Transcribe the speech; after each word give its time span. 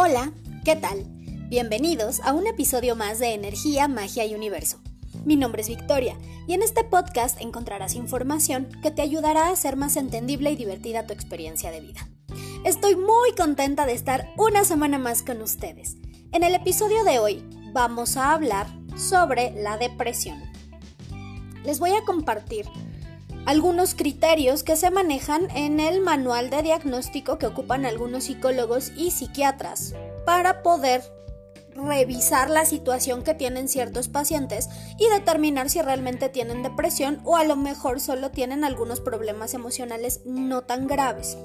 Hola, 0.00 0.30
¿qué 0.64 0.76
tal? 0.76 1.02
Bienvenidos 1.48 2.20
a 2.20 2.32
un 2.32 2.46
episodio 2.46 2.94
más 2.94 3.18
de 3.18 3.34
Energía, 3.34 3.88
Magia 3.88 4.24
y 4.24 4.32
Universo. 4.32 4.78
Mi 5.24 5.34
nombre 5.34 5.60
es 5.62 5.68
Victoria 5.68 6.16
y 6.46 6.54
en 6.54 6.62
este 6.62 6.84
podcast 6.84 7.40
encontrarás 7.40 7.96
información 7.96 8.68
que 8.80 8.92
te 8.92 9.02
ayudará 9.02 9.48
a 9.48 9.50
hacer 9.50 9.74
más 9.74 9.96
entendible 9.96 10.52
y 10.52 10.56
divertida 10.56 11.04
tu 11.04 11.14
experiencia 11.14 11.72
de 11.72 11.80
vida. 11.80 12.08
Estoy 12.64 12.94
muy 12.94 13.32
contenta 13.36 13.86
de 13.86 13.94
estar 13.94 14.32
una 14.36 14.62
semana 14.62 14.98
más 14.98 15.24
con 15.24 15.42
ustedes. 15.42 15.96
En 16.30 16.44
el 16.44 16.54
episodio 16.54 17.02
de 17.02 17.18
hoy 17.18 17.42
vamos 17.72 18.16
a 18.16 18.34
hablar 18.34 18.68
sobre 18.96 19.50
la 19.60 19.78
depresión. 19.78 20.40
Les 21.64 21.80
voy 21.80 21.90
a 21.90 22.04
compartir 22.04 22.66
algunos 23.48 23.94
criterios 23.94 24.62
que 24.62 24.76
se 24.76 24.90
manejan 24.90 25.48
en 25.56 25.80
el 25.80 26.02
manual 26.02 26.50
de 26.50 26.60
diagnóstico 26.60 27.38
que 27.38 27.46
ocupan 27.46 27.86
algunos 27.86 28.24
psicólogos 28.24 28.92
y 28.94 29.10
psiquiatras 29.10 29.94
para 30.26 30.62
poder 30.62 31.02
revisar 31.74 32.50
la 32.50 32.66
situación 32.66 33.22
que 33.22 33.32
tienen 33.32 33.68
ciertos 33.68 34.08
pacientes 34.08 34.68
y 34.98 35.08
determinar 35.08 35.70
si 35.70 35.80
realmente 35.80 36.28
tienen 36.28 36.62
depresión 36.62 37.22
o 37.24 37.36
a 37.36 37.44
lo 37.44 37.56
mejor 37.56 38.00
solo 38.00 38.30
tienen 38.30 38.64
algunos 38.64 39.00
problemas 39.00 39.54
emocionales 39.54 40.20
no 40.26 40.64
tan 40.64 40.86
graves. 40.86 41.38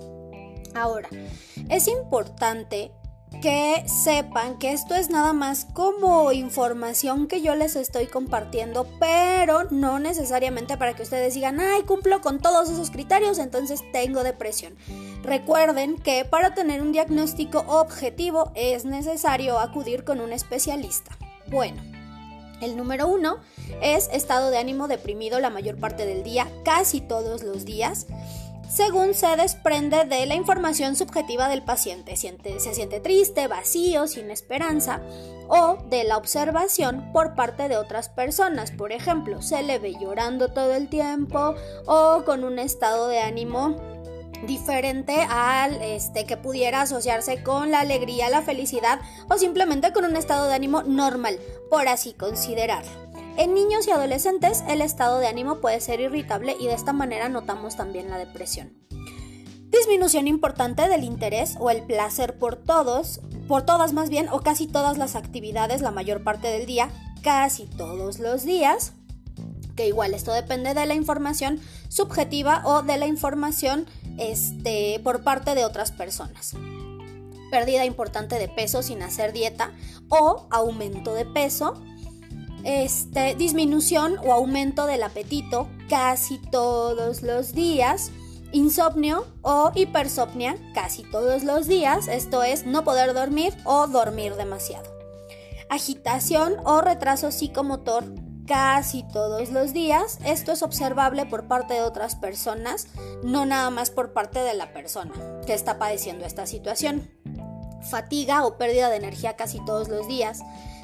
Ahora, 0.76 1.08
es 1.70 1.88
importante 1.88 2.92
que 3.42 3.84
sepan 3.88 4.58
que 4.58 4.72
esto 4.72 4.96
es 4.96 5.10
nada 5.10 5.34
más 5.34 5.66
como 5.74 6.32
información 6.32 7.28
que 7.28 7.42
yo 7.42 7.56
les 7.56 7.76
estoy 7.76 8.08
compartiendo, 8.08 8.88
pero 9.00 9.66
no 9.72 10.00
necesariamente 10.00 10.78
para 10.78 10.94
que 10.94 11.04
ustedes 11.04 11.34
digan, 11.34 11.60
ay, 11.60 11.84
cumplo 11.84 12.22
con 12.22 12.40
todos 12.40 12.70
esos 12.70 12.92
criterios, 12.92 13.40
entonces 13.40 13.82
tengo 13.92 14.24
depresión. 14.24 14.76
Recuerden 15.24 15.98
que 15.98 16.26
para 16.26 16.54
tener 16.54 16.82
un 16.82 16.92
diagnóstico 16.92 17.66
objetivo 17.68 18.52
es 18.56 18.86
necesario 18.86 19.60
acudir 19.60 20.04
con 20.04 20.20
un 20.20 20.34
especialista. 20.34 21.18
Bueno, 21.48 21.82
el 22.62 22.78
número 22.78 23.08
uno 23.08 23.38
es 23.82 24.10
estado 24.14 24.50
de 24.50 24.58
ánimo 24.58 24.88
deprimido 24.88 25.40
la 25.40 25.50
mayor 25.50 25.78
parte 25.78 26.06
del 26.06 26.24
día, 26.24 26.48
casi 26.64 27.02
todos 27.02 27.44
los 27.44 27.66
días 27.66 28.08
según 28.74 29.14
se 29.14 29.36
desprende 29.36 30.06
de 30.06 30.26
la 30.26 30.34
información 30.34 30.96
subjetiva 30.96 31.48
del 31.48 31.62
paciente. 31.62 32.18
se 32.18 32.74
siente 32.74 33.00
triste, 33.00 33.48
vacío, 33.48 34.08
sin 34.08 34.32
esperanza, 34.32 35.00
o 35.48 35.78
de 35.90 36.04
la 36.04 36.18
observación 36.18 37.12
por 37.14 37.36
parte 37.36 37.68
de 37.68 37.78
otras 37.78 38.10
personas. 38.10 38.72
Por 38.72 38.92
ejemplo, 38.92 39.44
se 39.44 39.62
le 39.62 39.78
ve 39.78 39.94
llorando 40.00 40.48
todo 40.48 40.74
el 40.74 40.90
tiempo 40.90 41.54
o 41.86 42.24
con 42.26 42.44
un 42.44 42.58
estado 42.58 43.08
de 43.10 43.20
ánimo 43.20 43.76
diferente 44.48 45.22
al 45.30 45.80
este 45.84 46.26
que 46.26 46.36
pudiera 46.36 46.82
asociarse 46.82 47.44
con 47.44 47.70
la 47.70 47.82
alegría, 47.82 48.30
la 48.30 48.42
felicidad 48.42 49.00
o 49.30 49.38
simplemente 49.38 49.94
con 49.94 50.04
un 50.04 50.16
estado 50.16 50.48
de 50.48 50.56
ánimo 50.56 50.82
normal, 50.82 51.38
por 51.70 51.88
así 51.88 52.14
considerarlo. 52.14 53.03
En 53.36 53.56
niños 53.56 53.88
y 53.88 53.92
adolescentes 53.92 54.64
el 54.68 54.82
estado 54.82 55.18
de 55.18 55.26
ánimo 55.26 55.60
puede 55.60 55.82
ser 55.82 56.00
irritable 56.00 56.56
y 56.60 56.68
de 56.68 56.74
esta 56.74 56.94
manera 56.94 57.30
notamos 57.30 57.76
también 57.76 58.10
la 58.12 58.20
depresión. 58.20 58.74
Disminución 59.72 60.28
importante 60.28 60.88
del 60.88 61.04
interés 61.04 61.58
o 61.60 61.72
el 61.72 61.82
placer 61.82 62.38
por 62.38 62.58
todos, 62.58 63.22
por 63.48 63.64
todas 63.64 63.92
más 63.92 64.12
bien, 64.12 64.30
o 64.30 64.42
casi 64.42 64.68
todas 64.68 65.00
las 65.00 65.16
actividades 65.16 65.82
la 65.82 65.90
mayor 65.90 66.24
parte 66.24 66.48
del 66.48 66.68
día, 66.68 66.92
casi 67.24 67.66
todos 67.66 68.20
los 68.20 68.44
días, 68.44 68.94
que 69.76 69.88
igual 69.88 70.14
esto 70.14 70.32
depende 70.32 70.76
de 70.76 70.86
la 70.86 70.94
información 70.94 71.60
subjetiva 71.90 72.62
o 72.66 72.84
de 72.84 72.98
la 72.98 73.08
información 73.08 73.88
este, 74.20 75.00
por 75.04 75.24
parte 75.24 75.56
de 75.56 75.66
otras 75.66 75.92
personas. 75.92 76.54
Pérdida 77.50 77.84
importante 77.84 78.38
de 78.38 78.48
peso 78.48 78.84
sin 78.84 79.02
hacer 79.02 79.34
dieta 79.34 79.72
o 80.10 80.48
aumento 80.52 81.16
de 81.16 81.26
peso 81.26 81.82
este, 82.64 83.36
disminución 83.36 84.18
o 84.24 84.34
aumento 84.34 84.86
del 84.86 85.04
apetito 85.04 85.68
casi 85.90 86.38
todos 86.38 87.22
los 87.22 87.54
días, 87.54 88.12
insomnio 88.52 89.26
o 89.42 89.72
hipersomnia 89.76 90.56
casi 90.74 91.04
todos 91.04 91.44
los 91.44 91.68
días, 91.68 92.08
esto 92.08 92.44
es 92.44 92.66
no 92.66 92.84
poder 92.84 93.14
dormir 93.14 93.54
o 93.66 93.88
dormir 93.88 94.36
demasiado. 94.36 94.90
Agitación 95.70 96.56
o 96.66 96.82
retraso 96.82 97.32
psicomotor 97.32 98.06
casi 98.46 99.04
todos 99.04 99.50
los 99.52 99.74
días, 99.74 100.20
esto 100.26 100.52
es 100.52 100.62
observable 100.62 101.26
por 101.26 101.48
parte 101.48 101.74
de 101.74 101.82
otras 101.82 102.16
personas, 102.16 102.88
no 103.24 103.46
nada 103.46 103.70
más 103.70 103.90
por 103.90 104.14
parte 104.14 104.40
de 104.40 104.54
la 104.54 104.74
persona 104.74 105.14
que 105.46 105.54
está 105.54 105.80
padeciendo 105.80 106.26
esta 106.26 106.46
situación. 106.46 107.10
Fatiga 107.90 108.46
o 108.46 108.58
pérdida 108.58 108.90
de 108.90 108.98
energía 108.98 109.36
casi 109.36 109.64
todos 109.66 109.90
los 109.90 110.08
días, 110.08 110.42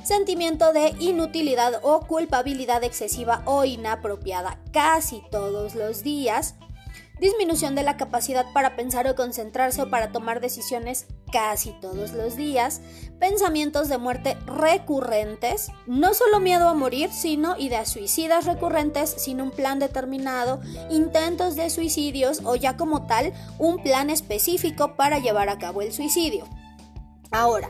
sentimiento 0.09 0.73
de 0.73 0.95
inutilidad 0.97 1.81
o 1.83 1.99
culpabilidad 1.99 2.83
excesiva 2.83 3.43
o 3.45 3.63
inapropiada 3.63 4.57
casi 4.73 5.21
todos 5.29 5.75
los 5.75 6.01
días, 6.01 6.55
disminución 7.19 7.75
de 7.75 7.83
la 7.83 7.95
capacidad 7.95 8.51
para 8.51 8.75
pensar 8.75 9.07
o 9.07 9.13
concentrarse 9.13 9.83
o 9.83 9.91
para 9.91 10.11
tomar 10.11 10.41
decisiones 10.41 11.05
casi 11.31 11.73
todos 11.79 12.13
los 12.13 12.35
días, 12.35 12.81
pensamientos 13.19 13.87
de 13.87 13.99
muerte 13.99 14.35
recurrentes, 14.47 15.71
no 15.85 16.15
solo 16.15 16.39
miedo 16.39 16.67
a 16.67 16.73
morir, 16.73 17.11
sino 17.11 17.55
ideas 17.59 17.89
suicidas 17.89 18.47
recurrentes 18.47 19.11
sin 19.11 19.41
un 19.41 19.51
plan 19.51 19.77
determinado, 19.77 20.59
intentos 20.89 21.55
de 21.55 21.69
suicidios 21.69 22.41
o 22.45 22.55
ya 22.55 22.77
como 22.77 23.05
tal 23.05 23.31
un 23.59 23.83
plan 23.83 24.09
específico 24.09 24.95
para 24.95 25.19
llevar 25.19 25.49
a 25.49 25.59
cabo 25.59 25.83
el 25.83 25.93
suicidio. 25.93 26.47
Ahora, 27.29 27.69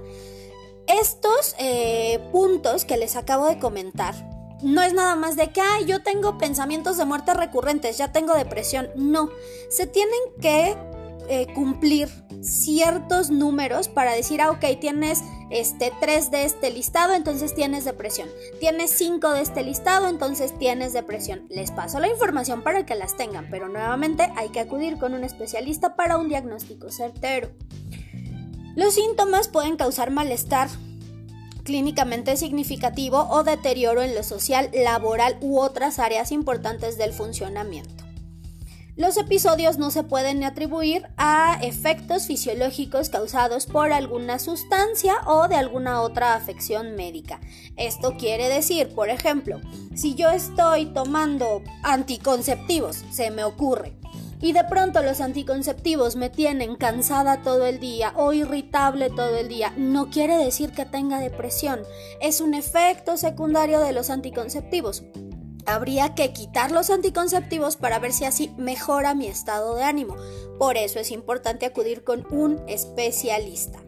estos 0.89 1.55
eh, 1.59 2.19
puntos 2.31 2.83
que 2.83 2.97
les 2.97 3.15
acabo 3.15 3.47
de 3.47 3.59
comentar 3.59 4.15
no 4.61 4.81
es 4.81 4.93
nada 4.93 5.15
más 5.15 5.35
de 5.35 5.51
que, 5.51 5.61
yo 5.85 6.01
tengo 6.03 6.37
pensamientos 6.37 6.97
de 6.97 7.05
muerte 7.05 7.33
recurrentes, 7.33 7.97
ya 7.97 8.11
tengo 8.11 8.33
depresión. 8.33 8.89
No, 8.95 9.29
se 9.69 9.87
tienen 9.87 10.19
que 10.41 10.75
eh, 11.29 11.47
cumplir 11.53 12.09
ciertos 12.41 13.29
números 13.29 13.87
para 13.87 14.13
decir, 14.13 14.41
ah, 14.41 14.51
ok, 14.51 14.65
tienes 14.81 15.21
este, 15.49 15.93
3 15.99 16.31
de 16.31 16.43
este 16.43 16.71
listado, 16.71 17.13
entonces 17.13 17.53
tienes 17.55 17.85
depresión. 17.85 18.27
Tienes 18.59 18.91
5 18.91 19.31
de 19.31 19.41
este 19.41 19.63
listado, 19.63 20.07
entonces 20.07 20.57
tienes 20.57 20.91
depresión. 20.91 21.45
Les 21.49 21.71
paso 21.71 21.99
la 21.99 22.09
información 22.09 22.61
para 22.61 22.85
que 22.85 22.95
las 22.95 23.15
tengan, 23.15 23.47
pero 23.49 23.69
nuevamente 23.69 24.29
hay 24.35 24.49
que 24.49 24.59
acudir 24.59 24.97
con 24.97 25.13
un 25.13 25.23
especialista 25.23 25.95
para 25.95 26.17
un 26.17 26.27
diagnóstico 26.27 26.91
certero. 26.91 27.49
Los 28.79 28.93
síntomas 28.93 29.49
pueden 29.49 29.75
causar 29.75 30.09
malestar 30.09 30.69
clínicamente 31.65 32.37
significativo 32.37 33.27
o 33.29 33.43
deterioro 33.43 34.01
en 34.03 34.15
lo 34.15 34.23
social, 34.23 34.71
laboral 34.73 35.37
u 35.41 35.59
otras 35.59 35.99
áreas 35.99 36.31
importantes 36.31 36.97
del 36.97 37.11
funcionamiento. 37.11 38.05
Los 38.95 39.17
episodios 39.17 39.77
no 39.79 39.91
se 39.91 40.03
pueden 40.03 40.45
atribuir 40.45 41.09
a 41.17 41.59
efectos 41.61 42.25
fisiológicos 42.25 43.09
causados 43.09 43.65
por 43.65 43.91
alguna 43.91 44.39
sustancia 44.39 45.15
o 45.25 45.49
de 45.49 45.55
alguna 45.55 46.01
otra 46.01 46.35
afección 46.35 46.95
médica. 46.95 47.41
Esto 47.75 48.15
quiere 48.15 48.47
decir, 48.47 48.95
por 48.95 49.09
ejemplo, 49.09 49.59
si 49.93 50.15
yo 50.15 50.29
estoy 50.29 50.85
tomando 50.85 51.63
anticonceptivos, 51.83 53.03
se 53.11 53.29
me 53.29 53.43
ocurre, 53.43 53.98
y 54.41 54.53
de 54.53 54.63
pronto 54.63 55.03
los 55.03 55.21
anticonceptivos 55.21 56.15
me 56.15 56.29
tienen 56.29 56.75
cansada 56.75 57.41
todo 57.41 57.65
el 57.65 57.79
día 57.79 58.13
o 58.15 58.33
irritable 58.33 59.09
todo 59.09 59.37
el 59.37 59.49
día, 59.49 59.73
no 59.77 60.09
quiere 60.09 60.37
decir 60.37 60.71
que 60.71 60.85
tenga 60.85 61.19
depresión, 61.19 61.81
es 62.21 62.41
un 62.41 62.53
efecto 62.53 63.17
secundario 63.17 63.79
de 63.79 63.93
los 63.93 64.09
anticonceptivos. 64.09 65.03
Habría 65.65 66.15
que 66.15 66.33
quitar 66.33 66.71
los 66.71 66.89
anticonceptivos 66.89 67.75
para 67.75 67.99
ver 67.99 68.13
si 68.13 68.25
así 68.25 68.51
mejora 68.57 69.13
mi 69.13 69.27
estado 69.27 69.75
de 69.75 69.83
ánimo. 69.83 70.15
Por 70.57 70.77
eso 70.77 70.99
es 70.99 71.11
importante 71.11 71.65
acudir 71.65 72.03
con 72.03 72.25
un 72.31 72.59
especialista. 72.67 73.79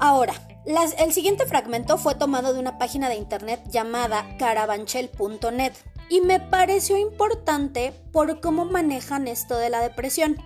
Ahora, 0.00 0.34
el 0.64 1.12
siguiente 1.12 1.46
fragmento 1.46 1.98
fue 1.98 2.14
tomado 2.14 2.52
de 2.52 2.58
una 2.58 2.78
página 2.78 3.08
de 3.08 3.14
internet 3.16 3.62
llamada 3.70 4.36
carabanchel.net 4.38 5.72
y 6.12 6.20
me 6.20 6.40
pareció 6.40 6.98
importante 6.98 7.94
por 8.12 8.42
cómo 8.42 8.66
manejan 8.66 9.28
esto 9.28 9.56
de 9.56 9.70
la 9.70 9.80
depresión. 9.80 10.36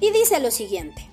Y 0.00 0.10
dice 0.10 0.40
lo 0.40 0.50
siguiente, 0.50 1.08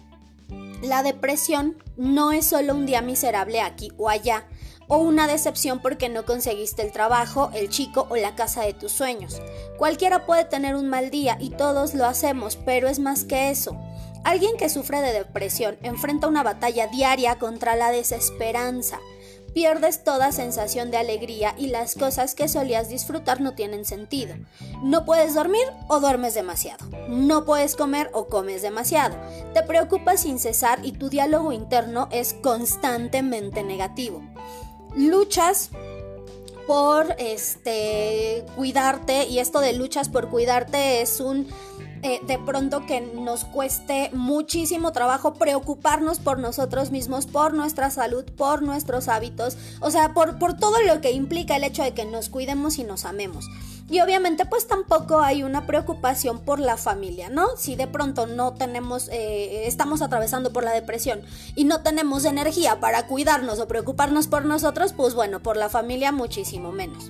la 0.81 1.03
depresión 1.03 1.77
no 1.95 2.31
es 2.31 2.47
solo 2.47 2.73
un 2.73 2.87
día 2.87 3.03
miserable 3.03 3.61
aquí 3.61 3.91
o 3.99 4.09
allá, 4.09 4.47
o 4.87 4.97
una 4.97 5.27
decepción 5.27 5.79
porque 5.79 6.09
no 6.09 6.25
conseguiste 6.25 6.81
el 6.81 6.91
trabajo, 6.91 7.51
el 7.53 7.69
chico 7.69 8.07
o 8.09 8.15
la 8.15 8.33
casa 8.33 8.63
de 8.63 8.73
tus 8.73 8.93
sueños. 8.93 9.39
Cualquiera 9.77 10.25
puede 10.25 10.45
tener 10.45 10.73
un 10.73 10.89
mal 10.89 11.11
día 11.11 11.37
y 11.39 11.51
todos 11.51 11.93
lo 11.93 12.07
hacemos, 12.07 12.55
pero 12.55 12.87
es 12.87 12.97
más 12.97 13.25
que 13.25 13.51
eso. 13.51 13.77
Alguien 14.23 14.57
que 14.57 14.69
sufre 14.69 15.01
de 15.01 15.13
depresión 15.13 15.77
enfrenta 15.83 16.27
una 16.27 16.41
batalla 16.41 16.87
diaria 16.87 17.37
contra 17.37 17.75
la 17.75 17.91
desesperanza 17.91 18.99
pierdes 19.57 20.03
toda 20.03 20.31
sensación 20.31 20.91
de 20.91 20.97
alegría 20.97 21.55
y 21.57 21.69
las 21.69 21.95
cosas 21.95 22.35
que 22.35 22.47
solías 22.47 22.89
disfrutar 22.89 23.41
no 23.41 23.55
tienen 23.55 23.85
sentido. 23.85 24.35
No 24.83 25.03
puedes 25.03 25.33
dormir 25.33 25.63
o 25.87 25.99
duermes 25.99 26.35
demasiado. 26.35 26.85
No 27.09 27.43
puedes 27.43 27.75
comer 27.75 28.11
o 28.13 28.27
comes 28.27 28.61
demasiado. 28.61 29.15
Te 29.55 29.63
preocupas 29.63 30.21
sin 30.21 30.37
cesar 30.37 30.85
y 30.85 30.91
tu 30.91 31.09
diálogo 31.09 31.53
interno 31.53 32.07
es 32.11 32.35
constantemente 32.35 33.63
negativo. 33.63 34.21
Luchas 34.95 35.71
por 36.67 37.15
este 37.17 38.45
cuidarte 38.55 39.25
y 39.25 39.39
esto 39.39 39.59
de 39.59 39.73
luchas 39.73 40.07
por 40.07 40.29
cuidarte 40.29 41.01
es 41.01 41.19
un 41.19 41.47
eh, 42.03 42.19
de 42.25 42.39
pronto 42.39 42.85
que 42.85 43.01
nos 43.01 43.45
cueste 43.45 44.09
muchísimo 44.13 44.91
trabajo 44.91 45.33
preocuparnos 45.33 46.19
por 46.19 46.39
nosotros 46.39 46.91
mismos, 46.91 47.25
por 47.25 47.53
nuestra 47.53 47.89
salud, 47.89 48.25
por 48.25 48.61
nuestros 48.61 49.07
hábitos, 49.07 49.57
o 49.79 49.91
sea, 49.91 50.13
por, 50.13 50.39
por 50.39 50.55
todo 50.55 50.81
lo 50.83 51.01
que 51.01 51.11
implica 51.11 51.55
el 51.55 51.63
hecho 51.63 51.83
de 51.83 51.93
que 51.93 52.05
nos 52.05 52.29
cuidemos 52.29 52.77
y 52.77 52.83
nos 52.83 53.05
amemos. 53.05 53.45
Y 53.89 54.01
obviamente 54.01 54.45
pues 54.45 54.67
tampoco 54.67 55.21
hay 55.21 55.43
una 55.43 55.65
preocupación 55.65 56.39
por 56.39 56.59
la 56.59 56.75
familia, 56.75 57.29
¿no? 57.29 57.47
Si 57.55 57.75
de 57.75 57.87
pronto 57.87 58.27
no 58.27 58.53
tenemos, 58.53 59.07
eh, 59.09 59.65
estamos 59.65 60.01
atravesando 60.01 60.51
por 60.51 60.65
la 60.65 60.71
depresión 60.71 61.21
y 61.55 61.63
no 61.63 61.81
tenemos 61.81 62.25
energía 62.25 62.81
para 62.81 63.07
cuidarnos 63.07 63.59
o 63.59 63.67
preocuparnos 63.67 64.27
por 64.27 64.43
nosotros, 64.43 64.91
pues 64.91 65.13
bueno, 65.13 65.41
por 65.41 65.55
la 65.55 65.69
familia 65.69 66.11
muchísimo 66.11 66.73
menos. 66.73 67.09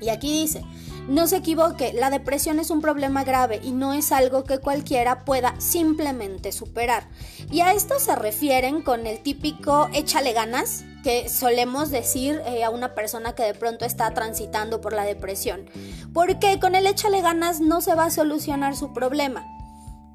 Y 0.00 0.08
aquí 0.08 0.32
dice, 0.32 0.64
no 1.08 1.26
se 1.26 1.36
equivoque, 1.36 1.92
la 1.92 2.10
depresión 2.10 2.60
es 2.60 2.70
un 2.70 2.80
problema 2.80 3.24
grave 3.24 3.60
y 3.62 3.72
no 3.72 3.92
es 3.92 4.12
algo 4.12 4.44
que 4.44 4.58
cualquiera 4.58 5.24
pueda 5.24 5.54
simplemente 5.58 6.52
superar. 6.52 7.08
Y 7.50 7.60
a 7.60 7.72
esto 7.72 7.98
se 7.98 8.14
refieren 8.14 8.82
con 8.82 9.06
el 9.06 9.20
típico 9.22 9.88
échale 9.92 10.32
ganas 10.32 10.84
que 11.02 11.28
solemos 11.28 11.90
decir 11.90 12.42
eh, 12.46 12.64
a 12.64 12.70
una 12.70 12.94
persona 12.94 13.34
que 13.34 13.42
de 13.42 13.54
pronto 13.54 13.84
está 13.84 14.12
transitando 14.12 14.80
por 14.80 14.92
la 14.92 15.04
depresión. 15.04 15.68
Porque 16.12 16.60
con 16.60 16.74
el 16.74 16.86
échale 16.86 17.22
ganas 17.22 17.60
no 17.60 17.80
se 17.80 17.94
va 17.94 18.06
a 18.06 18.10
solucionar 18.10 18.76
su 18.76 18.92
problema. 18.92 19.46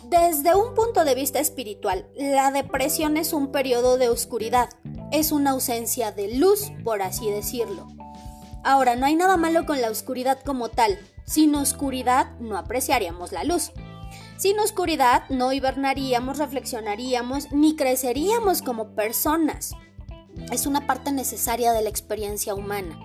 Desde 0.09 0.53
un 0.53 0.75
punto 0.75 1.03
de 1.03 1.15
vista 1.15 1.39
espiritual, 1.39 2.07
la 2.15 2.51
depresión 2.51 3.17
es 3.17 3.33
un 3.33 3.51
periodo 3.51 3.97
de 3.97 4.07
oscuridad, 4.07 4.69
es 5.11 5.31
una 5.31 5.51
ausencia 5.51 6.11
de 6.11 6.35
luz, 6.35 6.71
por 6.83 7.01
así 7.01 7.29
decirlo. 7.31 7.87
Ahora, 8.65 8.95
no 8.95 9.05
hay 9.05 9.15
nada 9.15 9.37
malo 9.37 9.67
con 9.67 9.79
la 9.79 9.91
oscuridad 9.91 10.39
como 10.43 10.69
tal. 10.69 10.97
Sin 11.23 11.53
oscuridad 11.53 12.31
no 12.39 12.57
apreciaríamos 12.57 13.31
la 13.31 13.43
luz. 13.43 13.71
Sin 14.37 14.59
oscuridad 14.59 15.23
no 15.29 15.53
hibernaríamos, 15.53 16.39
reflexionaríamos, 16.39 17.51
ni 17.51 17.75
creceríamos 17.75 18.63
como 18.63 18.95
personas. 18.95 19.75
Es 20.51 20.65
una 20.65 20.87
parte 20.87 21.11
necesaria 21.11 21.73
de 21.73 21.83
la 21.83 21.89
experiencia 21.89 22.55
humana. 22.55 22.99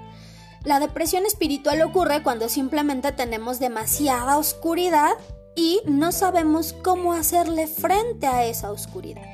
La 0.65 0.81
depresión 0.81 1.27
espiritual 1.27 1.83
ocurre 1.83 2.23
cuando 2.23 2.49
simplemente 2.49 3.13
tenemos 3.13 3.61
demasiada 3.61 4.39
oscuridad 4.39 5.13
y 5.55 5.83
no 5.85 6.11
sabemos 6.11 6.73
cómo 6.73 7.13
hacerle 7.13 7.67
frente 7.67 8.27
a 8.27 8.47
esa 8.47 8.71
oscuridad. 8.71 9.29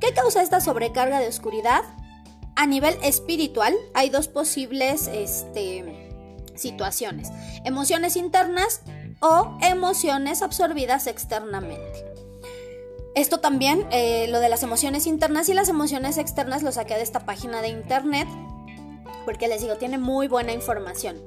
¿Qué 0.00 0.14
causa 0.14 0.40
esta 0.40 0.62
sobrecarga 0.62 1.20
de 1.20 1.28
oscuridad? 1.28 1.82
A 2.58 2.66
nivel 2.66 2.98
espiritual 3.04 3.72
hay 3.94 4.10
dos 4.10 4.26
posibles 4.26 5.08
este, 5.12 5.84
situaciones, 6.56 7.28
emociones 7.64 8.16
internas 8.16 8.82
o 9.20 9.56
emociones 9.62 10.42
absorbidas 10.42 11.06
externamente. 11.06 12.04
Esto 13.14 13.38
también, 13.38 13.86
eh, 13.92 14.26
lo 14.28 14.40
de 14.40 14.48
las 14.48 14.64
emociones 14.64 15.06
internas 15.06 15.48
y 15.48 15.54
las 15.54 15.68
emociones 15.68 16.18
externas 16.18 16.64
lo 16.64 16.72
saqué 16.72 16.94
de 16.94 17.02
esta 17.02 17.20
página 17.20 17.62
de 17.62 17.68
internet 17.68 18.28
porque 19.24 19.46
les 19.46 19.62
digo, 19.62 19.76
tiene 19.76 19.98
muy 19.98 20.26
buena 20.26 20.52
información. 20.52 21.22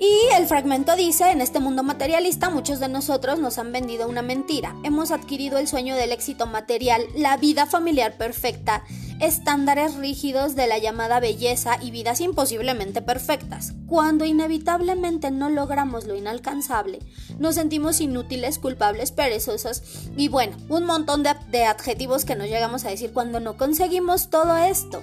Y 0.00 0.32
el 0.36 0.46
fragmento 0.46 0.94
dice, 0.94 1.32
en 1.32 1.40
este 1.40 1.58
mundo 1.58 1.82
materialista 1.82 2.50
muchos 2.50 2.78
de 2.78 2.88
nosotros 2.88 3.40
nos 3.40 3.58
han 3.58 3.72
vendido 3.72 4.08
una 4.08 4.22
mentira. 4.22 4.76
Hemos 4.84 5.10
adquirido 5.10 5.58
el 5.58 5.66
sueño 5.66 5.96
del 5.96 6.12
éxito 6.12 6.46
material, 6.46 7.02
la 7.16 7.36
vida 7.36 7.66
familiar 7.66 8.16
perfecta, 8.16 8.84
estándares 9.18 9.96
rígidos 9.96 10.54
de 10.54 10.68
la 10.68 10.78
llamada 10.78 11.18
belleza 11.18 11.78
y 11.82 11.90
vidas 11.90 12.20
imposiblemente 12.20 13.02
perfectas. 13.02 13.72
Cuando 13.88 14.24
inevitablemente 14.24 15.32
no 15.32 15.50
logramos 15.50 16.06
lo 16.06 16.14
inalcanzable, 16.14 17.00
nos 17.40 17.56
sentimos 17.56 18.00
inútiles, 18.00 18.60
culpables, 18.60 19.10
perezosos 19.10 19.82
y 20.16 20.28
bueno, 20.28 20.56
un 20.68 20.84
montón 20.84 21.24
de, 21.24 21.34
de 21.50 21.64
adjetivos 21.64 22.24
que 22.24 22.36
nos 22.36 22.46
llegamos 22.46 22.84
a 22.84 22.90
decir 22.90 23.12
cuando 23.12 23.40
no 23.40 23.56
conseguimos 23.56 24.30
todo 24.30 24.56
esto. 24.58 25.02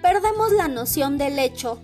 Perdemos 0.00 0.50
la 0.52 0.68
noción 0.68 1.18
del 1.18 1.38
hecho 1.38 1.78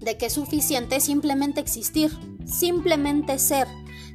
de 0.00 0.16
que 0.16 0.26
es 0.26 0.32
suficiente 0.32 1.00
simplemente 1.00 1.60
existir, 1.60 2.10
simplemente 2.44 3.38
ser, 3.38 3.68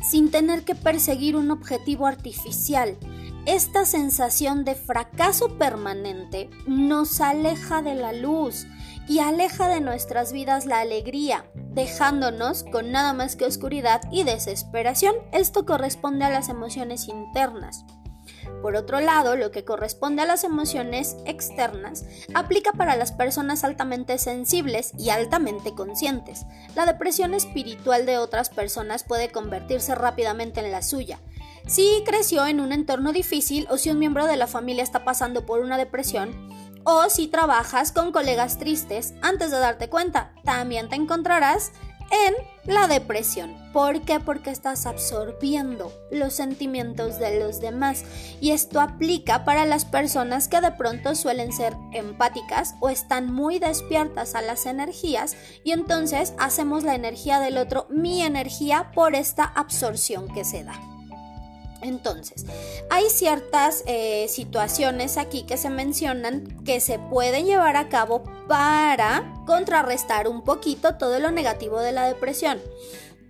sin 0.04 0.32
tener 0.32 0.64
que 0.64 0.76
perseguir 0.76 1.36
un 1.36 1.52
objetivo 1.52 2.06
artificial, 2.06 2.98
esta 3.46 3.86
sensación 3.86 4.66
de 4.66 4.74
fracaso 4.74 5.60
permanente 5.60 6.50
nos 6.66 7.22
aleja 7.22 7.84
de 7.84 7.94
la 7.94 8.12
luz 8.12 8.66
y 9.08 9.20
aleja 9.20 9.68
de 9.68 9.82
nuestras 9.82 10.34
vidas 10.34 10.66
la 10.66 10.80
alegría, 10.80 11.46
dejándonos 11.72 12.64
con 12.64 12.92
nada 12.92 13.14
más 13.14 13.36
que 13.36 13.46
oscuridad 13.46 14.02
y 14.12 14.24
desesperación. 14.24 15.14
Esto 15.32 15.64
corresponde 15.64 16.26
a 16.26 16.32
las 16.32 16.50
emociones 16.50 17.08
internas. 17.08 17.86
Por 18.62 18.76
otro 18.76 19.00
lado, 19.00 19.36
lo 19.36 19.52
que 19.52 19.64
corresponde 19.64 20.24
a 20.24 20.26
las 20.26 20.44
emociones 20.44 21.16
externas 21.26 22.06
aplica 22.34 22.72
para 22.72 22.96
las 22.96 23.12
personas 23.12 23.64
altamente 23.64 24.18
sensibles 24.18 24.92
y 24.98 25.10
altamente 25.10 25.74
conscientes. 25.74 26.46
La 26.76 26.86
depresión 26.86 27.34
espiritual 27.34 28.06
de 28.06 28.18
otras 28.18 28.50
personas 28.50 29.04
puede 29.04 29.32
convertirse 29.32 29.96
rápidamente 29.96 30.60
en 30.62 30.72
la 30.72 30.82
suya, 30.82 31.20
si 31.68 32.04
creció 32.06 32.46
en 32.46 32.60
un 32.60 32.72
entorno 32.72 33.12
difícil 33.12 33.66
o 33.72 33.78
si 33.78 33.90
un 33.90 33.98
miembro 33.98 34.28
de 34.28 34.38
la 34.38 34.46
familia 34.46 34.84
está 34.84 35.04
pasando 35.04 35.48
por 35.48 35.62
una 35.62 35.80
depresión, 35.80 36.48
o 36.84 37.10
si 37.10 37.28
trabajas 37.28 37.92
con 37.92 38.12
colegas 38.12 38.60
tristes, 38.60 39.16
antes 39.24 39.50
de 39.50 39.58
darte 39.58 39.90
cuenta, 39.90 40.32
también 40.44 40.90
te 40.90 40.96
encontrarás 40.96 41.72
en 42.12 42.34
la 42.74 42.88
depresión. 42.88 43.56
¿Por 43.74 44.02
qué? 44.02 44.20
Porque 44.20 44.50
estás 44.50 44.86
absorbiendo 44.86 45.92
los 46.10 46.34
sentimientos 46.34 47.20
de 47.20 47.40
los 47.40 47.62
demás. 47.62 48.04
Y 48.42 48.52
esto 48.52 48.82
aplica 48.82 49.46
para 49.46 49.66
las 49.66 49.86
personas 49.86 50.48
que 50.48 50.62
de 50.62 50.72
pronto 50.72 51.16
suelen 51.16 51.52
ser 51.52 51.76
empáticas 51.94 52.76
o 52.80 52.90
están 52.90 53.32
muy 53.32 53.60
despiertas 53.60 54.36
a 54.36 54.42
las 54.42 54.66
energías 54.66 55.36
y 55.64 55.72
entonces 55.72 56.34
hacemos 56.40 56.84
la 56.84 56.96
energía 56.96 57.40
del 57.40 57.58
otro 57.58 57.88
mi 57.90 58.22
energía 58.22 58.92
por 58.94 59.16
esta 59.16 59.44
absorción 59.44 60.28
que 60.34 60.46
se 60.46 60.64
da. 60.64 60.95
Entonces, 61.86 62.46
hay 62.90 63.10
ciertas 63.10 63.84
eh, 63.86 64.28
situaciones 64.28 65.18
aquí 65.18 65.44
que 65.44 65.58
se 65.58 65.70
mencionan 65.70 66.64
que 66.66 66.80
se 66.80 66.98
pueden 66.98 67.46
llevar 67.46 67.78
a 67.78 67.90
cabo 67.90 68.24
para 68.48 69.34
contrarrestar 69.46 70.28
un 70.28 70.44
poquito 70.44 70.96
todo 70.96 71.20
lo 71.20 71.30
negativo 71.30 71.80
de 71.80 71.92
la 71.92 72.08
depresión. 72.08 72.60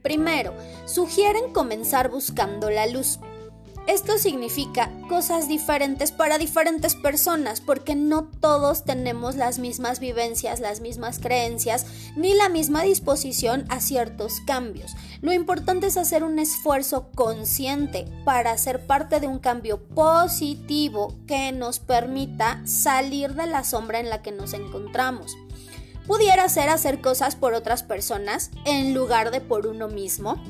Primero, 0.01 0.53
sugieren 0.85 1.51
comenzar 1.51 2.09
buscando 2.09 2.69
la 2.69 2.87
luz. 2.87 3.19
Esto 3.87 4.17
significa 4.17 4.89
cosas 5.07 5.47
diferentes 5.47 6.11
para 6.11 6.39
diferentes 6.39 6.95
personas 6.95 7.61
porque 7.61 7.93
no 7.93 8.23
todos 8.23 8.83
tenemos 8.83 9.35
las 9.35 9.59
mismas 9.59 9.99
vivencias, 9.99 10.59
las 10.59 10.81
mismas 10.81 11.19
creencias 11.19 11.85
ni 12.15 12.33
la 12.33 12.49
misma 12.49 12.81
disposición 12.81 13.65
a 13.69 13.79
ciertos 13.79 14.41
cambios. 14.47 14.95
Lo 15.21 15.33
importante 15.33 15.85
es 15.85 15.97
hacer 15.97 16.23
un 16.23 16.39
esfuerzo 16.39 17.11
consciente 17.13 18.05
para 18.23 18.57
ser 18.57 18.87
parte 18.87 19.19
de 19.19 19.27
un 19.27 19.37
cambio 19.37 19.79
positivo 19.79 21.13
que 21.27 21.51
nos 21.51 21.77
permita 21.79 22.61
salir 22.65 23.35
de 23.35 23.45
la 23.45 23.63
sombra 23.63 23.99
en 23.99 24.09
la 24.09 24.23
que 24.23 24.31
nos 24.31 24.53
encontramos. 24.53 25.37
Pudiera 26.07 26.49
ser 26.49 26.69
hacer 26.69 27.01
cosas 27.01 27.35
por 27.35 27.53
otras 27.53 27.83
personas 27.83 28.49
en 28.65 28.95
lugar 28.95 29.29
de 29.29 29.41
por 29.41 29.67
uno 29.67 29.87
mismo 29.87 30.43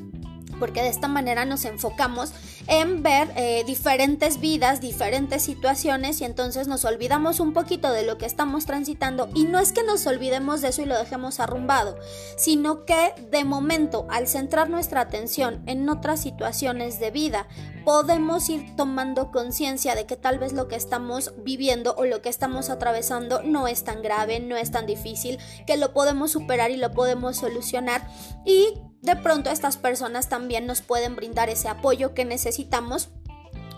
porque 0.60 0.82
de 0.82 0.90
esta 0.90 1.08
manera 1.08 1.46
nos 1.46 1.66
enfocamos 1.66 2.32
en 2.68 3.04
ver 3.04 3.32
eh, 3.36 3.64
diferentes 3.66 4.40
vidas, 4.40 4.82
diferentes 4.82 5.44
situaciones 5.44 6.22
y 6.22 6.26
entonces 6.26 6.68
nos 6.68 6.86
olvidamos 6.86 7.40
un 7.40 7.54
poquito 7.54 7.92
de 7.92 8.06
lo 8.06 8.18
que 8.18 8.26
estamos 8.26 8.66
transitando 8.66 9.30
y 9.34 9.46
no 9.46 9.60
es 9.60 9.72
que 9.72 9.84
nos 9.84 10.06
olvidemos 10.08 10.62
de 10.62 10.70
eso 10.70 10.82
y 10.82 10.86
lo 10.86 10.98
dejemos 10.98 11.40
arrumbado, 11.40 11.98
sino 12.38 12.86
que 12.86 13.14
de 13.32 13.44
momento 13.44 14.08
al 14.10 14.28
centrar 14.28 14.70
nuestra 14.70 15.02
atención 15.02 15.62
en 15.66 15.88
otras 15.90 16.22
situaciones 16.22 17.00
de 17.00 17.12
vida 17.12 17.48
podemos 17.84 18.50
ir 18.50 18.76
tomando 18.76 19.32
conciencia 19.32 19.96
de 19.96 20.06
que 20.06 20.18
tal 20.18 20.40
vez 20.40 20.54
lo 20.54 20.68
que 20.68 20.76
estamos 20.76 21.34
viviendo 21.38 21.94
o 21.98 22.06
lo 22.06 22.22
que 22.22 22.30
estamos 22.30 22.70
atravesando 22.70 23.44
no 23.44 23.68
es 23.68 23.84
tan 23.84 24.02
grave, 24.02 24.40
no 24.40 24.58
es 24.58 24.72
tan 24.72 24.86
difícil, 24.86 25.38
que 25.68 25.78
lo 25.78 25.94
podemos 25.94 26.32
superar 26.32 26.72
y 26.72 26.78
lo 26.78 26.92
podemos 26.92 27.38
solucionar 27.38 28.08
y 28.44 28.74
de 29.06 29.16
pronto 29.16 29.50
estas 29.50 29.78
personas 29.78 30.30
también 30.30 30.66
nos 30.66 30.82
pueden 30.82 31.16
brindar 31.16 31.50
ese 31.50 31.70
apoyo 31.70 32.14
que 32.14 32.26
necesitamos 32.26 33.10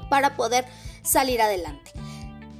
para 0.10 0.36
poder 0.36 0.66
salir 1.04 1.42
adelante. 1.42 1.92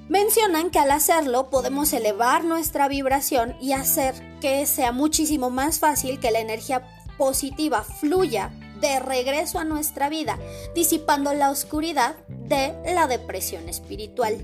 Mencionan 0.10 0.70
que 0.70 0.80
al 0.80 0.92
hacerlo 0.92 1.50
podemos 1.50 1.92
elevar 1.94 2.44
nuestra 2.44 2.88
vibración 2.88 3.56
y 3.62 3.74
hacer 3.74 4.16
que 4.40 4.66
sea 4.66 4.92
muchísimo 4.92 5.50
más 5.50 5.80
fácil 5.80 6.20
que 6.20 6.32
la 6.32 6.40
energía 6.40 6.86
positiva 7.18 7.84
fluya 7.84 8.52
de 8.80 9.00
regreso 9.00 9.60
a 9.60 9.64
nuestra 9.64 10.08
vida, 10.08 10.38
disipando 10.76 11.34
la 11.34 11.50
oscuridad 11.50 12.16
de 12.28 12.74
la 12.94 13.08
depresión 13.08 13.68
espiritual. 13.68 14.38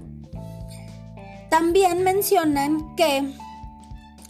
También 1.50 2.04
mencionan 2.04 2.96
que 2.96 3.32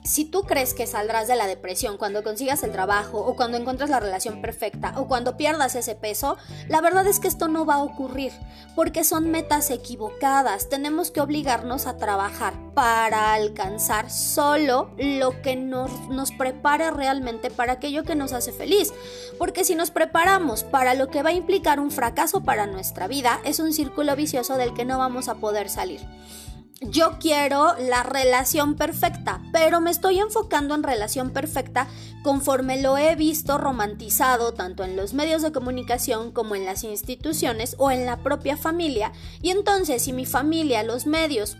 si 0.04 0.26
tú 0.26 0.44
crees 0.44 0.74
que 0.74 0.86
saldrás 0.86 1.28
de 1.28 1.36
la 1.36 1.48
depresión 1.48 1.98
cuando 1.98 2.24
consigas 2.24 2.62
el 2.64 2.72
trabajo 2.72 3.20
o 3.20 3.36
cuando 3.36 3.58
encuentres 3.58 3.90
la 3.90 4.02
relación 4.02 4.42
perfecta 4.42 4.94
o 4.98 5.08
cuando 5.08 5.38
pierdas 5.38 5.76
ese 5.76 5.96
peso, 5.96 6.38
la 6.68 6.82
verdad 6.82 7.08
es 7.08 7.20
que 7.20 7.30
esto 7.30 7.48
no 7.48 7.66
va 7.66 7.76
a 7.76 7.84
ocurrir 7.84 8.34
porque 8.76 9.04
son 9.04 9.32
metas 9.32 9.72
equivocadas. 9.72 10.68
Tenemos 10.68 11.10
que 11.10 11.22
obligarnos 11.22 11.88
a 11.88 11.98
trabajar 11.98 12.54
para 12.74 13.34
alcanzar 13.34 14.12
solo 14.12 14.92
lo 14.98 15.42
que 15.42 15.56
nos, 15.56 15.92
nos 16.10 16.32
prepare 16.32 16.92
realmente 16.92 17.50
para 17.50 17.74
aquello 17.74 18.04
que 18.04 18.16
nos 18.16 18.34
hace 18.34 18.52
feliz. 18.52 18.94
Porque 19.38 19.64
si 19.64 19.76
nos 19.76 19.92
preparamos 19.92 20.64
para 20.66 20.96
lo 20.96 21.08
que 21.08 21.24
va 21.24 21.30
a 21.30 21.34
implicar 21.34 21.80
un 21.80 21.92
fracaso 21.92 22.42
para 22.42 22.66
nuestra 22.66 23.08
vida, 23.08 23.40
es 23.46 23.60
un 23.60 23.72
círculo 23.72 24.16
vicioso 24.16 24.58
del 24.58 24.74
que 24.74 24.86
no 24.86 24.98
vamos 24.98 25.30
a 25.30 25.36
poder 25.36 25.70
salir 25.70 26.02
yo 26.82 27.18
quiero 27.20 27.76
la 27.80 28.04
relación 28.04 28.76
perfecta, 28.76 29.42
pero 29.52 29.80
me 29.80 29.92
estoy 29.92 30.20
enfocando 30.20 30.76
en 30.76 30.84
relación 30.84 31.30
perfecta 31.30 31.88
conforme 32.24 32.82
lo 32.82 32.98
he 32.98 33.16
visto 33.16 33.58
romantizado 33.58 34.54
tanto 34.54 34.84
en 34.84 34.96
los 34.96 35.14
medios 35.14 35.42
de 35.42 35.52
comunicación 35.52 36.32
como 36.32 36.56
en 36.56 36.66
las 36.66 36.84
instituciones 36.84 37.76
o 37.78 37.92
en 37.92 38.06
la 38.06 38.18
propia 38.18 38.58
familia. 38.58 39.12
Y 39.42 39.52
entonces 39.52 40.04
si 40.04 40.14
mi 40.14 40.26
familia, 40.26 40.84
los 40.84 41.06
medios 41.06 41.58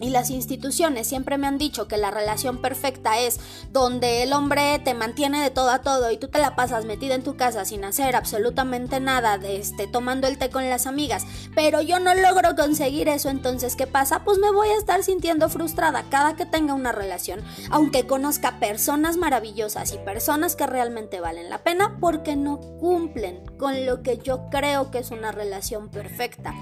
y 0.00 0.10
las 0.10 0.30
instituciones 0.30 1.06
siempre 1.06 1.38
me 1.38 1.46
han 1.46 1.58
dicho 1.58 1.88
que 1.88 1.96
la 1.96 2.10
relación 2.10 2.60
perfecta 2.60 3.18
es 3.18 3.40
donde 3.70 4.22
el 4.22 4.32
hombre 4.32 4.78
te 4.78 4.94
mantiene 4.94 5.42
de 5.42 5.50
todo 5.50 5.70
a 5.70 5.80
todo 5.80 6.10
y 6.10 6.18
tú 6.18 6.28
te 6.28 6.38
la 6.38 6.56
pasas 6.56 6.84
metida 6.84 7.14
en 7.14 7.22
tu 7.22 7.36
casa 7.36 7.64
sin 7.64 7.84
hacer 7.84 8.16
absolutamente 8.16 9.00
nada, 9.00 9.38
de 9.38 9.56
este, 9.56 9.86
tomando 9.86 10.26
el 10.26 10.38
té 10.38 10.50
con 10.50 10.68
las 10.68 10.86
amigas, 10.86 11.24
pero 11.54 11.80
yo 11.80 11.98
no 12.00 12.14
logro 12.14 12.56
conseguir 12.56 13.08
eso, 13.08 13.28
entonces 13.28 13.76
¿qué 13.76 13.86
pasa? 13.86 14.24
Pues 14.24 14.38
me 14.38 14.50
voy 14.50 14.68
a 14.68 14.78
estar 14.78 15.02
sintiendo 15.02 15.48
frustrada 15.48 16.04
cada 16.10 16.36
que 16.36 16.46
tenga 16.46 16.74
una 16.74 16.92
relación, 16.92 17.42
aunque 17.70 18.06
conozca 18.06 18.58
personas 18.58 19.16
maravillosas 19.16 19.92
y 19.92 19.98
personas 19.98 20.56
que 20.56 20.66
realmente 20.66 21.20
valen 21.20 21.50
la 21.50 21.62
pena 21.62 21.96
porque 22.00 22.36
no 22.36 22.60
cumplen 22.78 23.44
con 23.58 23.86
lo 23.86 24.02
que 24.02 24.18
yo 24.18 24.48
creo 24.50 24.90
que 24.90 24.98
es 24.98 25.10
una 25.10 25.32
relación 25.32 25.88
perfecta. 25.88 26.54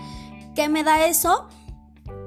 ¿Qué 0.54 0.68
me 0.68 0.82
da 0.82 1.06
eso? 1.06 1.48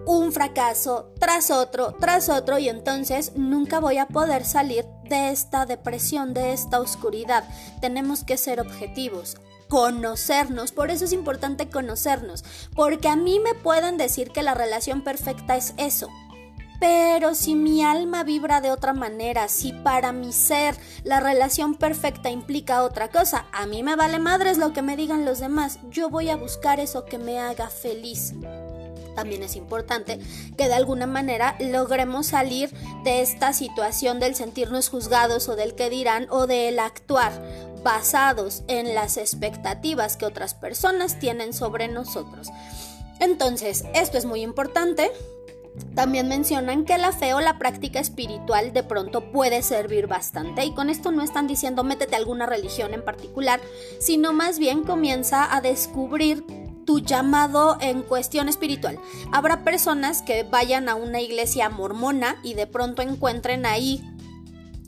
Un 0.06 0.32
fracaso 0.32 1.12
tras 1.20 1.52
otro, 1.52 1.94
tras 2.00 2.30
otro 2.30 2.58
y 2.58 2.70
entonces 2.70 3.34
nunca 3.36 3.80
voy 3.80 3.98
a 3.98 4.08
poder 4.08 4.46
salir 4.46 4.86
de 5.10 5.30
esta 5.30 5.66
depresión, 5.66 6.34
de 6.34 6.54
esta 6.54 6.80
oscuridad. 6.80 7.44
Tenemos 7.82 8.24
que 8.24 8.38
ser 8.38 8.60
objetivos 8.60 9.38
conocernos, 9.68 10.72
por 10.72 10.92
eso 10.92 11.06
es 11.06 11.14
importante 11.14 11.68
conocernos, 11.68 12.44
porque 12.76 13.08
a 13.08 13.16
mí 13.16 13.40
me 13.40 13.56
pueden 13.56 13.98
decir 13.98 14.30
que 14.30 14.44
la 14.44 14.54
relación 14.54 15.02
perfecta 15.04 15.56
es 15.56 15.74
eso, 15.78 16.10
pero 16.80 17.34
si 17.34 17.56
mi 17.56 17.82
alma 17.82 18.24
vibra 18.24 18.62
de 18.62 18.70
otra 18.70 18.94
manera, 18.94 19.48
si 19.48 19.72
para 19.72 20.12
mi 20.12 20.32
ser 20.32 20.76
la 21.04 21.20
relación 21.20 21.76
perfecta 21.76 22.30
implica 22.30 22.84
otra 22.84 23.10
cosa, 23.10 23.46
a 23.52 23.66
mí 23.66 23.82
me 23.82 23.96
vale 23.96 24.20
madres 24.20 24.58
lo 24.58 24.74
que 24.74 24.82
me 24.82 24.96
digan 24.96 25.26
los 25.26 25.40
demás, 25.40 25.80
yo 25.90 26.10
voy 26.10 26.30
a 26.30 26.36
buscar 26.36 26.80
eso 26.80 27.06
que 27.06 27.18
me 27.18 27.40
haga 27.40 27.70
feliz 27.70 28.34
también 29.14 29.44
es 29.44 29.56
importante 29.56 30.20
que 30.58 30.68
de 30.68 30.74
alguna 30.74 31.08
manera 31.08 31.56
logremos 31.60 32.28
salir 32.28 32.70
de 33.04 33.22
esta 33.22 33.54
situación 33.54 34.20
del 34.20 34.36
sentirnos 34.36 34.90
juzgados 34.90 35.50
o 35.50 35.56
del 35.56 35.76
que 35.76 35.90
dirán 35.90 36.28
o 36.30 36.48
del 36.48 36.80
actuar 36.80 37.32
basados 37.84 38.64
en 38.68 38.96
las 38.96 39.18
expectativas 39.18 40.18
que 40.18 40.26
otras 40.26 40.54
personas 40.54 41.20
tienen 41.20 41.54
sobre 41.54 41.88
nosotros. 41.88 42.50
Entonces, 43.20 43.86
esto 43.94 44.18
es 44.18 44.26
muy 44.26 44.42
importante. 44.42 45.12
También 45.96 46.28
mencionan 46.28 46.86
que 46.86 46.98
la 46.98 47.12
fe 47.12 47.34
o 47.34 47.42
la 47.42 47.58
práctica 47.58 48.00
espiritual 48.00 48.74
de 48.74 48.84
pronto 48.84 49.32
puede 49.32 49.64
servir 49.64 50.06
bastante 50.06 50.64
y 50.66 50.74
con 50.74 50.90
esto 50.90 51.12
no 51.12 51.24
están 51.24 51.48
diciendo 51.48 51.84
métete 51.84 52.14
a 52.14 52.20
alguna 52.20 52.46
religión 52.46 52.94
en 52.94 53.04
particular, 53.04 53.60
sino 54.00 54.34
más 54.34 54.60
bien 54.60 54.84
comienza 54.84 55.56
a 55.56 55.62
descubrir 55.62 56.44
tu 56.86 57.00
llamado 57.00 57.78
en 57.82 58.02
cuestión 58.02 58.50
espiritual. 58.50 59.00
Habrá 59.32 59.64
personas 59.64 60.22
que 60.22 60.44
vayan 60.44 60.90
a 60.90 60.96
una 60.96 61.22
iglesia 61.22 61.70
mormona 61.70 62.38
y 62.44 62.54
de 62.54 62.68
pronto 62.68 63.02
encuentren 63.02 63.66
ahí 63.66 64.04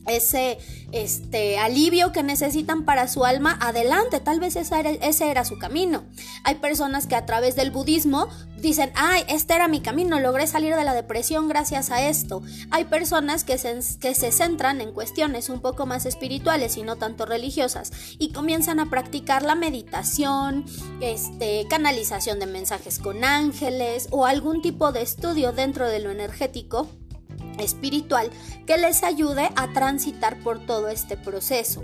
ese 0.07 0.57
este 0.95 1.57
alivio 1.57 2.13
que 2.13 2.23
necesitan 2.23 2.85
para 2.85 3.07
su 3.09 3.25
alma, 3.25 3.57
adelante, 3.61 4.21
tal 4.21 4.39
vez 4.39 4.55
ese 4.55 5.29
era 5.29 5.43
su 5.43 5.57
camino. 5.57 6.05
Hay 6.43 6.55
personas 6.55 7.05
que 7.05 7.15
a 7.15 7.25
través 7.25 7.55
del 7.55 7.71
budismo 7.71 8.29
dicen, 8.57 8.91
ay, 8.95 9.23
este 9.27 9.55
era 9.55 9.67
mi 9.67 9.81
camino, 9.81 10.19
logré 10.19 10.47
salir 10.47 10.73
de 10.73 10.83
la 10.85 10.93
depresión 10.93 11.49
gracias 11.49 11.91
a 11.91 12.07
esto. 12.07 12.41
Hay 12.71 12.85
personas 12.85 13.43
que 13.43 13.57
se, 13.57 13.77
que 13.99 14.15
se 14.15 14.31
centran 14.31 14.79
en 14.79 14.93
cuestiones 14.93 15.49
un 15.49 15.59
poco 15.59 15.85
más 15.85 16.05
espirituales 16.05 16.77
y 16.77 16.83
no 16.83 16.95
tanto 16.95 17.25
religiosas 17.25 17.91
y 18.17 18.31
comienzan 18.31 18.79
a 18.79 18.89
practicar 18.89 19.43
la 19.43 19.55
meditación, 19.55 20.65
este, 21.01 21.67
canalización 21.69 22.39
de 22.39 22.45
mensajes 22.45 22.99
con 22.99 23.23
ángeles 23.25 24.07
o 24.11 24.25
algún 24.25 24.61
tipo 24.61 24.93
de 24.93 25.01
estudio 25.01 25.51
dentro 25.51 25.89
de 25.89 25.99
lo 25.99 26.11
energético 26.11 26.89
espiritual 27.59 28.29
que 28.65 28.77
les 28.77 29.03
ayude 29.03 29.49
a 29.55 29.73
transitar 29.73 30.39
por 30.39 30.65
todo 30.65 30.89
este 30.89 31.17
proceso. 31.17 31.81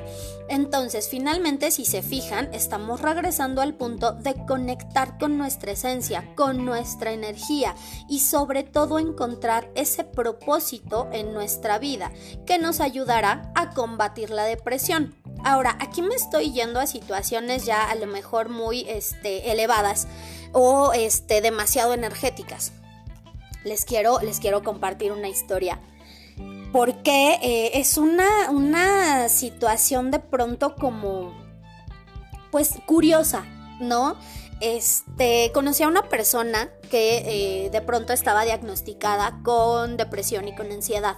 Entonces, 0.49 1.07
finalmente, 1.09 1.71
si 1.71 1.85
se 1.85 2.01
fijan, 2.01 2.53
estamos 2.53 3.01
regresando 3.01 3.61
al 3.61 3.73
punto 3.73 4.13
de 4.13 4.35
conectar 4.45 5.17
con 5.17 5.37
nuestra 5.37 5.71
esencia, 5.71 6.33
con 6.35 6.65
nuestra 6.65 7.11
energía 7.11 7.75
y 8.09 8.19
sobre 8.19 8.63
todo 8.63 8.99
encontrar 8.99 9.71
ese 9.75 10.03
propósito 10.03 11.09
en 11.11 11.33
nuestra 11.33 11.79
vida 11.79 12.11
que 12.45 12.57
nos 12.57 12.79
ayudará 12.79 13.51
a 13.55 13.69
combatir 13.71 14.29
la 14.29 14.43
depresión. 14.43 15.15
Ahora, 15.43 15.77
aquí 15.79 16.01
me 16.01 16.15
estoy 16.15 16.51
yendo 16.51 16.79
a 16.79 16.87
situaciones 16.87 17.65
ya 17.65 17.89
a 17.89 17.95
lo 17.95 18.07
mejor 18.07 18.49
muy 18.49 18.85
este, 18.87 19.51
elevadas 19.51 20.07
o 20.51 20.93
este, 20.93 21.41
demasiado 21.41 21.93
energéticas 21.93 22.73
les 23.63 23.85
quiero, 23.85 24.19
les 24.21 24.39
quiero 24.39 24.63
compartir 24.63 25.11
una 25.11 25.29
historia. 25.29 25.79
Porque 26.71 27.37
eh, 27.41 27.71
es 27.79 27.97
una, 27.97 28.49
una 28.49 29.27
situación 29.29 30.09
de 30.09 30.19
pronto 30.19 30.75
como, 30.75 31.33
pues, 32.51 32.75
curiosa, 32.85 33.45
¿no? 33.79 34.15
Este, 34.61 35.51
conocí 35.53 35.83
a 35.83 35.87
una 35.87 36.07
persona 36.07 36.69
que 36.89 37.65
eh, 37.65 37.69
de 37.71 37.81
pronto 37.81 38.13
estaba 38.13 38.43
diagnosticada 38.45 39.39
con 39.43 39.97
depresión 39.97 40.47
y 40.47 40.55
con 40.55 40.71
ansiedad. 40.71 41.17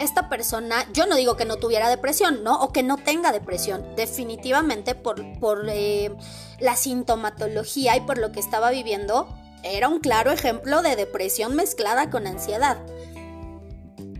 Esta 0.00 0.28
persona, 0.28 0.86
yo 0.92 1.06
no 1.06 1.14
digo 1.14 1.36
que 1.36 1.44
no 1.44 1.56
tuviera 1.56 1.88
depresión, 1.88 2.42
¿no? 2.42 2.60
O 2.60 2.72
que 2.72 2.82
no 2.82 2.96
tenga 2.96 3.30
depresión, 3.30 3.94
definitivamente 3.94 4.96
por, 4.96 5.22
por 5.38 5.66
eh, 5.68 6.10
la 6.58 6.74
sintomatología 6.74 7.96
y 7.96 8.00
por 8.00 8.18
lo 8.18 8.32
que 8.32 8.40
estaba 8.40 8.70
viviendo, 8.70 9.28
era 9.64 9.88
un 9.88 10.00
claro 10.00 10.30
ejemplo 10.30 10.82
de 10.82 10.94
depresión 10.94 11.56
mezclada 11.56 12.10
con 12.10 12.26
ansiedad. 12.26 12.78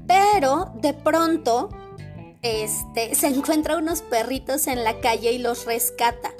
Pero 0.06 0.72
de 0.76 0.94
pronto 0.94 1.68
este, 2.42 3.14
se 3.14 3.26
encuentra 3.34 3.76
unos 3.76 4.02
perritos 4.02 4.66
en 4.66 4.84
la 4.84 5.00
calle 5.00 5.32
y 5.32 5.38
los 5.38 5.66
rescata. 5.66 6.32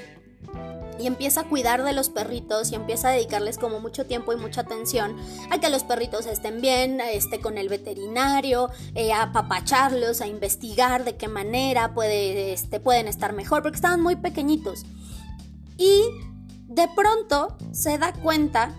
Y 0.96 1.08
empieza 1.08 1.40
a 1.40 1.48
cuidar 1.48 1.82
de 1.82 1.92
los 1.92 2.08
perritos 2.08 2.70
y 2.70 2.76
empieza 2.76 3.08
a 3.08 3.12
dedicarles 3.12 3.58
como 3.58 3.80
mucho 3.80 4.06
tiempo 4.06 4.32
y 4.32 4.36
mucha 4.36 4.60
atención 4.60 5.16
a 5.50 5.58
que 5.58 5.68
los 5.68 5.82
perritos 5.82 6.26
estén 6.26 6.60
bien, 6.60 7.00
esté 7.00 7.40
con 7.40 7.58
el 7.58 7.68
veterinario, 7.68 8.70
eh, 8.94 9.12
a 9.12 9.22
apapacharlos, 9.22 10.20
a 10.20 10.28
investigar 10.28 11.04
de 11.04 11.16
qué 11.16 11.26
manera 11.26 11.92
este, 12.00 12.78
pueden 12.78 13.08
estar 13.08 13.32
mejor, 13.32 13.62
porque 13.62 13.74
estaban 13.74 14.02
muy 14.02 14.14
pequeñitos. 14.14 14.84
Y 15.76 16.04
de 16.68 16.88
pronto 16.94 17.56
se 17.72 17.98
da 17.98 18.12
cuenta 18.12 18.72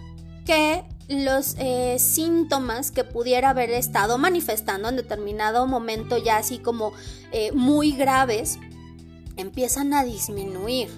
que 0.46 0.84
los 1.08 1.56
eh, 1.60 1.98
síntomas 2.00 2.92
que 2.92 3.04
pudiera 3.04 3.50
haber 3.50 3.70
estado 3.72 4.18
manifestando 4.18 4.90
en 4.90 4.96
determinado 4.96 5.68
momento 5.68 6.18
ya 6.18 6.38
así 6.38 6.58
como 6.58 6.94
eh, 7.32 7.52
muy 7.52 7.92
graves 7.92 8.58
empiezan 9.38 9.94
a 9.94 10.04
disminuir. 10.04 10.90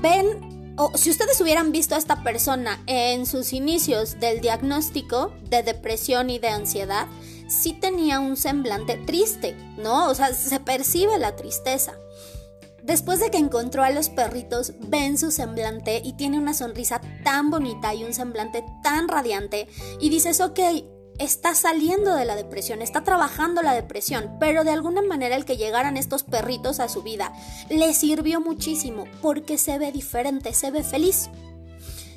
Ven, 0.00 0.74
o 0.76 0.96
si 0.96 1.10
ustedes 1.10 1.40
hubieran 1.40 1.72
visto 1.72 1.94
a 1.94 1.98
esta 1.98 2.22
persona 2.22 2.82
en 2.86 3.26
sus 3.26 3.52
inicios 3.52 4.18
del 4.20 4.40
diagnóstico 4.40 5.32
de 5.48 5.62
depresión 5.62 6.28
y 6.30 6.38
de 6.38 6.48
ansiedad, 6.48 7.06
sí 7.48 7.72
tenía 7.72 8.20
un 8.20 8.36
semblante 8.36 8.96
triste, 8.96 9.56
¿no? 9.78 10.08
O 10.08 10.14
sea, 10.14 10.34
se 10.34 10.60
percibe 10.60 11.18
la 11.18 11.36
tristeza. 11.36 11.94
Después 12.84 13.18
de 13.18 13.30
que 13.30 13.38
encontró 13.38 13.82
a 13.82 13.88
los 13.88 14.10
perritos, 14.10 14.74
ven 14.78 15.16
su 15.16 15.30
semblante 15.30 16.02
y 16.04 16.12
tiene 16.12 16.38
una 16.38 16.52
sonrisa 16.52 17.00
tan 17.24 17.50
bonita 17.50 17.94
y 17.94 18.04
un 18.04 18.12
semblante 18.12 18.62
tan 18.82 19.08
radiante 19.08 19.68
y 20.00 20.10
dices, 20.10 20.42
ok, 20.42 20.60
está 21.18 21.54
saliendo 21.54 22.14
de 22.14 22.26
la 22.26 22.36
depresión, 22.36 22.82
está 22.82 23.02
trabajando 23.02 23.62
la 23.62 23.72
depresión, 23.72 24.36
pero 24.38 24.64
de 24.64 24.72
alguna 24.72 25.00
manera 25.00 25.34
el 25.34 25.46
que 25.46 25.56
llegaran 25.56 25.96
estos 25.96 26.24
perritos 26.24 26.78
a 26.78 26.90
su 26.90 27.02
vida 27.02 27.32
le 27.70 27.94
sirvió 27.94 28.42
muchísimo 28.42 29.04
porque 29.22 29.56
se 29.56 29.78
ve 29.78 29.90
diferente, 29.90 30.52
se 30.52 30.70
ve 30.70 30.82
feliz. 30.82 31.30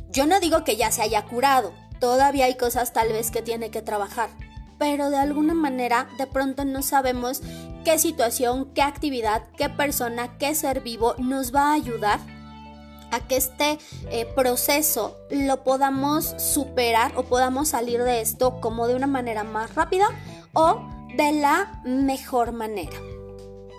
Yo 0.10 0.26
no 0.26 0.42
digo 0.42 0.66
que 0.66 0.76
ya 0.76 0.92
se 0.92 1.02
haya 1.02 1.24
curado, 1.26 1.74
todavía 2.02 2.46
hay 2.46 2.58
cosas 2.58 2.92
tal 2.92 3.14
vez 3.14 3.32
que 3.32 3.42
tiene 3.42 3.72
que 3.72 3.82
trabajar, 3.82 4.32
pero 4.78 5.10
de 5.10 5.18
alguna 5.18 5.54
manera 5.54 6.10
de 6.18 6.28
pronto 6.28 6.66
no 6.66 6.82
sabemos 6.82 7.42
qué 7.88 8.00
situación, 8.00 8.74
qué 8.74 8.82
actividad, 8.82 9.44
qué 9.56 9.70
persona, 9.70 10.38
qué 10.38 10.53
ser 10.56 10.82
vivo 10.82 11.15
nos 11.20 11.56
va 11.56 11.70
a 11.70 11.74
ayudar 11.75 12.20
a 13.12 13.22
que 13.22 13.38
este 13.38 13.79
eh, 14.12 14.25
proceso 14.36 15.15
lo 15.29 15.63
podamos 15.63 16.36
superar 16.38 17.13
o 17.15 17.24
podamos 17.24 17.70
salir 17.70 18.03
de 18.03 18.20
esto 18.20 18.60
como 18.60 18.89
de 18.89 18.96
una 18.96 19.08
manera 19.08 19.46
más 19.46 19.74
rápida 19.74 20.08
o 20.51 20.82
de 21.15 21.32
la 21.32 21.82
mejor 21.86 22.51
manera. 22.51 22.98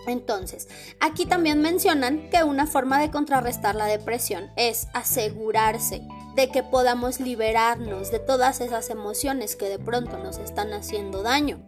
Entonces, 0.07 0.69
aquí 1.01 1.27
también 1.27 1.61
mencionan 1.61 2.31
que 2.31 2.43
una 2.45 2.67
forma 2.67 2.99
de 2.99 3.11
contrarrestar 3.11 3.75
la 3.75 3.85
depresión 3.85 4.51
es 4.57 4.89
asegurarse 4.95 6.01
de 6.35 6.49
que 6.49 6.63
podamos 6.63 7.21
liberarnos 7.21 8.11
de 8.11 8.21
todas 8.21 8.63
esas 8.63 8.89
emociones 8.89 9.55
que 9.55 9.69
de 9.69 9.79
pronto 9.79 10.17
nos 10.17 10.39
están 10.39 10.73
haciendo 10.73 11.23
daño. 11.23 11.61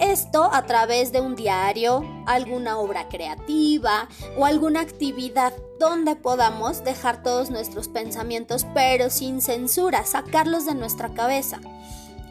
Esto 0.00 0.50
a 0.52 0.62
través 0.66 1.12
de 1.12 1.20
un 1.20 1.36
diario, 1.36 2.04
alguna 2.26 2.78
obra 2.78 3.08
creativa 3.08 4.08
o 4.36 4.46
alguna 4.46 4.80
actividad 4.80 5.52
donde 5.78 6.16
podamos 6.16 6.84
dejar 6.84 7.22
todos 7.22 7.50
nuestros 7.50 7.88
pensamientos 7.88 8.66
pero 8.74 9.10
sin 9.10 9.40
censura, 9.40 10.04
sacarlos 10.04 10.66
de 10.66 10.74
nuestra 10.74 11.14
cabeza. 11.14 11.60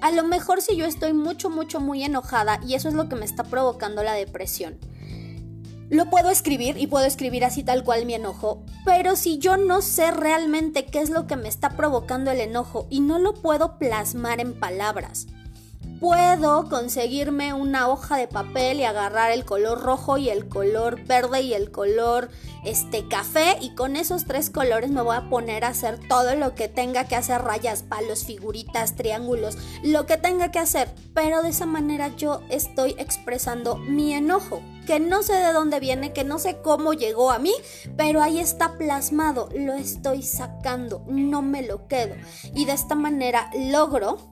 A 0.01 0.11
lo 0.11 0.23
mejor 0.23 0.61
si 0.61 0.75
yo 0.75 0.85
estoy 0.85 1.13
mucho, 1.13 1.49
mucho, 1.49 1.79
muy 1.79 2.03
enojada 2.03 2.59
y 2.67 2.73
eso 2.73 2.87
es 2.87 2.95
lo 2.95 3.07
que 3.07 3.15
me 3.15 3.25
está 3.25 3.43
provocando 3.43 4.03
la 4.03 4.13
depresión. 4.13 4.79
Lo 5.91 6.09
puedo 6.09 6.29
escribir 6.29 6.77
y 6.77 6.87
puedo 6.87 7.05
escribir 7.05 7.43
así 7.43 7.63
tal 7.63 7.83
cual 7.83 8.05
mi 8.05 8.13
enojo, 8.13 8.63
pero 8.85 9.17
si 9.17 9.39
yo 9.39 9.57
no 9.57 9.81
sé 9.81 10.11
realmente 10.11 10.85
qué 10.85 11.01
es 11.01 11.09
lo 11.09 11.27
que 11.27 11.35
me 11.35 11.49
está 11.49 11.71
provocando 11.71 12.31
el 12.31 12.39
enojo 12.39 12.87
y 12.89 13.01
no 13.01 13.19
lo 13.19 13.33
puedo 13.33 13.77
plasmar 13.77 14.39
en 14.39 14.57
palabras, 14.57 15.27
puedo 16.01 16.67
conseguirme 16.67 17.53
una 17.53 17.87
hoja 17.87 18.17
de 18.17 18.27
papel 18.27 18.79
y 18.79 18.85
agarrar 18.85 19.31
el 19.31 19.45
color 19.45 19.81
rojo 19.81 20.17
y 20.17 20.31
el 20.31 20.49
color 20.49 20.99
verde 21.05 21.41
y 21.41 21.53
el 21.53 21.69
color 21.69 22.31
este 22.65 23.07
café 23.07 23.57
y 23.61 23.75
con 23.75 23.95
esos 23.95 24.25
tres 24.25 24.49
colores 24.49 24.89
me 24.89 25.03
voy 25.03 25.15
a 25.15 25.29
poner 25.29 25.63
a 25.63 25.69
hacer 25.69 25.99
todo 26.07 26.35
lo 26.35 26.55
que 26.55 26.67
tenga 26.67 27.05
que 27.07 27.15
hacer, 27.15 27.43
rayas, 27.43 27.83
palos, 27.83 28.25
figuritas, 28.25 28.95
triángulos, 28.95 29.59
lo 29.83 30.07
que 30.07 30.17
tenga 30.17 30.49
que 30.49 30.57
hacer, 30.57 30.91
pero 31.13 31.43
de 31.43 31.49
esa 31.49 31.67
manera 31.67 32.07
yo 32.15 32.41
estoy 32.49 32.95
expresando 32.97 33.77
mi 33.77 34.15
enojo, 34.15 34.63
que 34.87 34.99
no 34.99 35.21
sé 35.21 35.33
de 35.33 35.53
dónde 35.53 35.79
viene, 35.79 36.13
que 36.13 36.23
no 36.23 36.39
sé 36.39 36.57
cómo 36.63 36.93
llegó 36.93 37.29
a 37.29 37.37
mí, 37.37 37.53
pero 37.95 38.23
ahí 38.23 38.39
está 38.39 38.79
plasmado, 38.79 39.49
lo 39.55 39.73
estoy 39.73 40.23
sacando, 40.23 41.03
no 41.07 41.43
me 41.43 41.61
lo 41.61 41.87
quedo. 41.87 42.15
Y 42.55 42.65
de 42.65 42.73
esta 42.73 42.95
manera 42.95 43.51
logro 43.55 44.30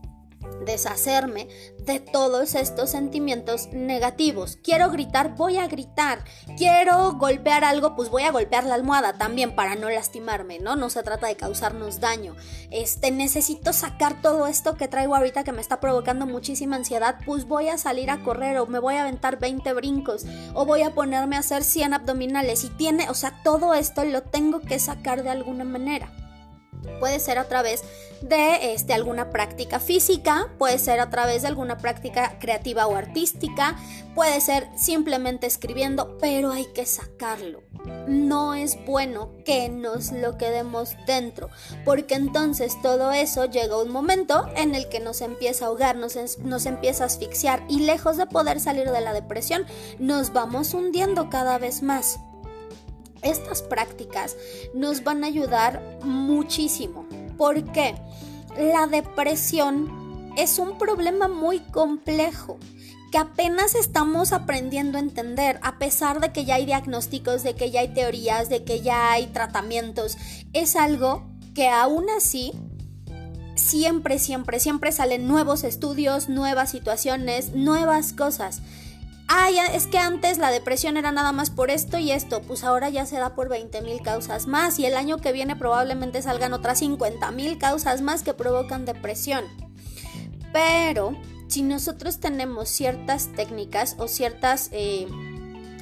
deshacerme 0.65 1.47
de 1.79 1.99
todos 1.99 2.55
estos 2.55 2.91
sentimientos 2.91 3.69
negativos. 3.71 4.57
Quiero 4.63 4.89
gritar, 4.91 5.35
voy 5.35 5.57
a 5.57 5.67
gritar. 5.67 6.23
Quiero 6.57 7.13
golpear 7.13 7.63
algo, 7.63 7.95
pues 7.95 8.09
voy 8.09 8.23
a 8.23 8.31
golpear 8.31 8.65
la 8.65 8.75
almohada 8.75 9.17
también 9.17 9.55
para 9.55 9.75
no 9.75 9.89
lastimarme, 9.89 10.59
¿no? 10.59 10.75
No 10.75 10.89
se 10.89 11.03
trata 11.03 11.27
de 11.27 11.35
causarnos 11.35 11.99
daño. 11.99 12.35
Este, 12.71 13.11
necesito 13.11 13.73
sacar 13.73 14.21
todo 14.21 14.47
esto 14.47 14.75
que 14.75 14.87
traigo 14.87 15.15
ahorita 15.15 15.43
que 15.43 15.51
me 15.51 15.61
está 15.61 15.79
provocando 15.79 16.25
muchísima 16.25 16.75
ansiedad, 16.75 17.17
pues 17.25 17.45
voy 17.45 17.69
a 17.69 17.77
salir 17.77 18.09
a 18.09 18.21
correr 18.23 18.57
o 18.57 18.67
me 18.67 18.79
voy 18.79 18.95
a 18.95 19.01
aventar 19.01 19.39
20 19.39 19.73
brincos 19.73 20.25
o 20.53 20.65
voy 20.65 20.83
a 20.83 20.93
ponerme 20.93 21.35
a 21.35 21.39
hacer 21.39 21.63
100 21.63 21.93
abdominales 21.93 22.63
y 22.63 22.69
tiene, 22.69 23.09
o 23.09 23.13
sea, 23.13 23.41
todo 23.43 23.73
esto 23.73 24.03
lo 24.03 24.21
tengo 24.21 24.61
que 24.61 24.79
sacar 24.79 25.23
de 25.23 25.29
alguna 25.29 25.63
manera. 25.63 26.11
Puede 26.99 27.19
ser 27.19 27.37
a 27.37 27.45
través 27.45 27.83
de 28.21 28.73
este, 28.73 28.93
alguna 28.93 29.29
práctica 29.29 29.79
física, 29.79 30.51
puede 30.57 30.79
ser 30.79 30.99
a 30.99 31.09
través 31.09 31.43
de 31.43 31.47
alguna 31.47 31.77
práctica 31.77 32.37
creativa 32.39 32.87
o 32.87 32.95
artística, 32.95 33.77
puede 34.15 34.41
ser 34.41 34.67
simplemente 34.75 35.47
escribiendo, 35.47 36.17
pero 36.19 36.51
hay 36.51 36.65
que 36.65 36.85
sacarlo. 36.85 37.63
No 38.07 38.53
es 38.53 38.77
bueno 38.85 39.31
que 39.45 39.69
nos 39.69 40.11
lo 40.11 40.37
quedemos 40.37 40.95
dentro, 41.05 41.49
porque 41.85 42.15
entonces 42.15 42.79
todo 42.81 43.11
eso 43.11 43.45
llega 43.45 43.81
un 43.81 43.91
momento 43.91 44.47
en 44.55 44.75
el 44.75 44.89
que 44.89 44.99
nos 44.99 45.21
empieza 45.21 45.65
a 45.65 45.67
ahogar, 45.69 45.95
nos, 45.95 46.15
nos 46.39 46.65
empieza 46.65 47.03
a 47.03 47.07
asfixiar 47.07 47.63
y 47.69 47.81
lejos 47.81 48.17
de 48.17 48.25
poder 48.25 48.59
salir 48.59 48.89
de 48.89 49.01
la 49.01 49.13
depresión, 49.13 49.65
nos 49.99 50.33
vamos 50.33 50.73
hundiendo 50.73 51.29
cada 51.29 51.57
vez 51.57 51.81
más. 51.81 52.19
Estas 53.21 53.61
prácticas 53.61 54.37
nos 54.73 55.03
van 55.03 55.23
a 55.23 55.27
ayudar 55.27 55.81
muchísimo. 56.03 57.05
Porque 57.39 57.95
La 58.57 58.87
depresión 58.87 60.33
es 60.35 60.59
un 60.59 60.77
problema 60.77 61.27
muy 61.29 61.59
complejo 61.59 62.59
que 63.11 63.17
apenas 63.17 63.73
estamos 63.75 64.33
aprendiendo 64.33 64.97
a 64.97 65.01
entender, 65.01 65.59
a 65.63 65.79
pesar 65.79 66.19
de 66.19 66.31
que 66.31 66.45
ya 66.45 66.55
hay 66.55 66.65
diagnósticos, 66.65 67.41
de 67.43 67.55
que 67.55 67.71
ya 67.71 67.79
hay 67.79 67.93
teorías, 67.93 68.49
de 68.49 68.63
que 68.63 68.81
ya 68.81 69.11
hay 69.11 69.27
tratamientos. 69.27 70.17
Es 70.53 70.75
algo 70.75 71.23
que 71.55 71.69
aún 71.69 72.05
así 72.15 72.51
siempre, 73.55 74.19
siempre, 74.19 74.59
siempre 74.59 74.91
salen 74.91 75.27
nuevos 75.27 75.63
estudios, 75.63 76.27
nuevas 76.27 76.71
situaciones, 76.71 77.53
nuevas 77.53 78.13
cosas 78.13 78.61
ah, 79.29 79.49
es 79.73 79.87
que 79.87 79.97
antes 79.97 80.37
la 80.37 80.51
depresión 80.51 80.97
era 80.97 81.11
nada 81.11 81.31
más 81.31 81.49
por 81.49 81.71
esto 81.71 81.97
y 81.97 82.11
esto, 82.11 82.41
pues 82.41 82.63
ahora 82.63 82.89
ya 82.89 83.05
se 83.05 83.17
da 83.17 83.35
por 83.35 83.49
20 83.49 83.81
mil 83.81 84.01
causas 84.01 84.47
más 84.47 84.79
y 84.79 84.85
el 84.85 84.95
año 84.95 85.17
que 85.17 85.31
viene 85.31 85.55
probablemente 85.55 86.21
salgan 86.21 86.53
otras 86.53 86.79
50 86.79 87.31
mil 87.31 87.57
causas 87.57 88.01
más 88.01 88.23
que 88.23 88.33
provocan 88.33 88.85
depresión. 88.85 89.45
Pero 90.51 91.15
si 91.47 91.61
nosotros 91.61 92.19
tenemos 92.19 92.69
ciertas 92.69 93.31
técnicas 93.33 93.95
o 93.97 94.07
ciertas 94.07 94.69
eh, 94.71 95.07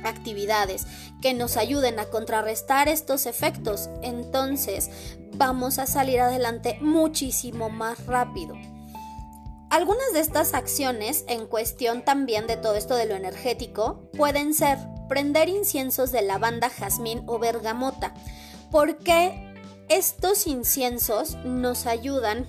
actividades 0.04 0.86
que 1.22 1.34
nos 1.34 1.58
ayuden 1.58 2.00
a 2.00 2.06
contrarrestar 2.06 2.88
estos 2.88 3.26
efectos, 3.26 3.90
entonces 4.02 4.90
vamos 5.34 5.80
a 5.80 5.86
salir 5.86 6.20
adelante 6.20 6.78
muchísimo 6.82 7.70
más 7.70 8.06
rápido. 8.06 8.56
Algunas 9.70 10.14
de 10.14 10.22
estas 10.22 10.54
acciones, 10.54 11.26
en 11.28 11.46
cuestión 11.46 12.06
también 12.06 12.48
de 12.48 12.56
todo 12.56 12.76
esto 12.76 12.96
de 12.96 13.06
lo 13.06 13.16
energético, 13.16 14.10
pueden 14.16 14.54
ser 14.54 14.78
prender 15.10 15.50
inciensos 15.50 16.12
de 16.12 16.22
lavanda, 16.22 16.70
jazmín 16.70 17.24
o 17.28 17.38
bergamota, 17.38 18.14
porque 18.72 19.54
estos 19.90 20.48
inciensos 20.48 21.36
nos 21.44 21.86
ayudan 21.86 22.48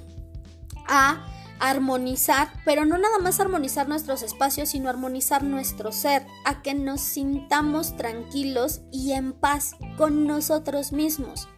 a 0.87 1.27
armonizar, 1.59 2.53
pero 2.65 2.85
no 2.85 2.99
nada 2.99 3.19
más 3.19 3.41
armonizar 3.41 3.89
nuestros 3.89 4.23
espacios, 4.23 4.69
sino 4.69 4.89
armonizar 4.89 5.43
nuestro 5.43 5.91
ser, 5.91 6.25
a 6.45 6.63
que 6.63 6.75
nos 6.75 7.01
sintamos 7.01 7.97
tranquilos 7.97 8.81
y 8.93 9.13
en 9.13 9.33
paz 9.33 9.73
con 9.97 10.27
nosotros 10.29 10.93
mismos 10.93 11.49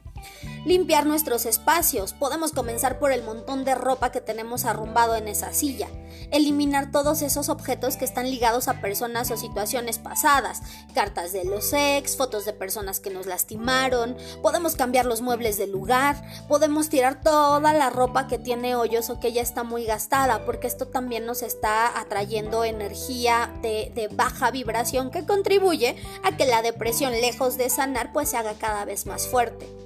limpiar 0.64 1.06
nuestros 1.06 1.46
espacios. 1.46 2.12
Podemos 2.12 2.52
comenzar 2.52 2.98
por 2.98 3.12
el 3.12 3.22
montón 3.22 3.64
de 3.64 3.74
ropa 3.74 4.12
que 4.12 4.20
tenemos 4.20 4.64
arrumbado 4.64 5.16
en 5.16 5.28
esa 5.28 5.52
silla. 5.52 5.88
Eliminar 6.30 6.90
todos 6.90 7.22
esos 7.22 7.48
objetos 7.48 7.96
que 7.96 8.04
están 8.04 8.30
ligados 8.30 8.68
a 8.68 8.80
personas 8.80 9.30
o 9.30 9.36
situaciones 9.36 9.98
pasadas. 9.98 10.62
Cartas 10.94 11.32
de 11.32 11.44
los 11.44 11.72
ex, 11.72 12.16
fotos 12.16 12.44
de 12.44 12.52
personas 12.52 13.00
que 13.00 13.10
nos 13.10 13.26
lastimaron. 13.26 14.16
Podemos 14.42 14.76
cambiar 14.76 15.06
los 15.06 15.22
muebles 15.22 15.58
del 15.58 15.72
lugar. 15.72 16.22
Podemos 16.48 16.88
tirar 16.88 17.20
toda 17.20 17.72
la 17.72 17.90
ropa 17.90 18.26
que 18.28 18.38
tiene 18.38 18.74
hoyos 18.74 19.10
o 19.10 19.18
que 19.18 19.32
ya 19.32 19.42
está 19.42 19.64
muy 19.64 19.84
gastada, 19.84 20.44
porque 20.44 20.66
esto 20.66 20.88
también 20.88 21.26
nos 21.26 21.42
está 21.42 21.98
atrayendo 21.98 22.64
energía 22.64 23.52
de, 23.62 23.92
de 23.94 24.08
baja 24.08 24.50
vibración 24.50 25.10
que 25.10 25.26
contribuye 25.26 25.96
a 26.22 26.36
que 26.36 26.46
la 26.46 26.62
depresión, 26.62 27.12
lejos 27.12 27.56
de 27.56 27.70
sanar, 27.70 28.12
pues 28.12 28.30
se 28.30 28.36
haga 28.36 28.54
cada 28.54 28.84
vez 28.84 29.06
más 29.06 29.26
fuerte. 29.26 29.79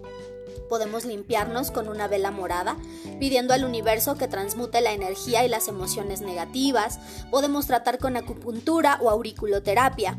Podemos 0.68 1.04
limpiarnos 1.04 1.70
con 1.70 1.88
una 1.88 2.08
vela 2.08 2.30
morada, 2.30 2.76
pidiendo 3.20 3.54
al 3.54 3.64
universo 3.64 4.16
que 4.16 4.28
transmute 4.28 4.80
la 4.80 4.92
energía 4.92 5.44
y 5.44 5.48
las 5.48 5.68
emociones 5.68 6.20
negativas. 6.20 6.98
Podemos 7.30 7.66
tratar 7.66 7.98
con 7.98 8.16
acupuntura 8.16 8.98
o 9.00 9.10
auriculoterapia. 9.10 10.18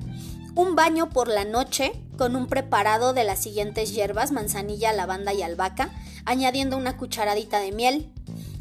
Un 0.56 0.76
baño 0.76 1.10
por 1.10 1.28
la 1.28 1.44
noche 1.44 1.92
con 2.18 2.36
un 2.36 2.48
preparado 2.48 3.14
de 3.14 3.26
las 3.26 3.44
siguientes 3.44 3.94
hierbas, 3.94 4.32
manzanilla, 4.32 4.94
lavanda 4.94 5.34
y 5.34 5.42
albahaca, 5.42 5.90
añadiendo 6.24 6.78
una 6.78 6.98
cucharadita 6.98 7.60
de 7.60 7.72
miel. 7.72 8.12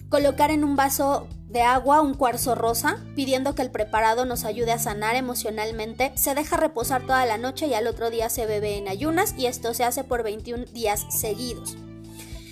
Colocar 0.08 0.50
en 0.50 0.64
un 0.64 0.76
vaso 0.76 1.28
de 1.54 1.62
agua 1.62 2.02
un 2.02 2.14
cuarzo 2.14 2.56
rosa, 2.56 2.98
pidiendo 3.14 3.54
que 3.54 3.62
el 3.62 3.70
preparado 3.70 4.24
nos 4.24 4.44
ayude 4.44 4.72
a 4.72 4.78
sanar 4.80 5.14
emocionalmente, 5.14 6.10
se 6.16 6.34
deja 6.34 6.56
reposar 6.56 7.02
toda 7.02 7.24
la 7.26 7.38
noche 7.38 7.68
y 7.68 7.74
al 7.74 7.86
otro 7.86 8.10
día 8.10 8.28
se 8.28 8.44
bebe 8.44 8.76
en 8.76 8.88
ayunas 8.88 9.36
y 9.38 9.46
esto 9.46 9.72
se 9.72 9.84
hace 9.84 10.02
por 10.02 10.24
21 10.24 10.64
días 10.72 11.06
seguidos. 11.10 11.76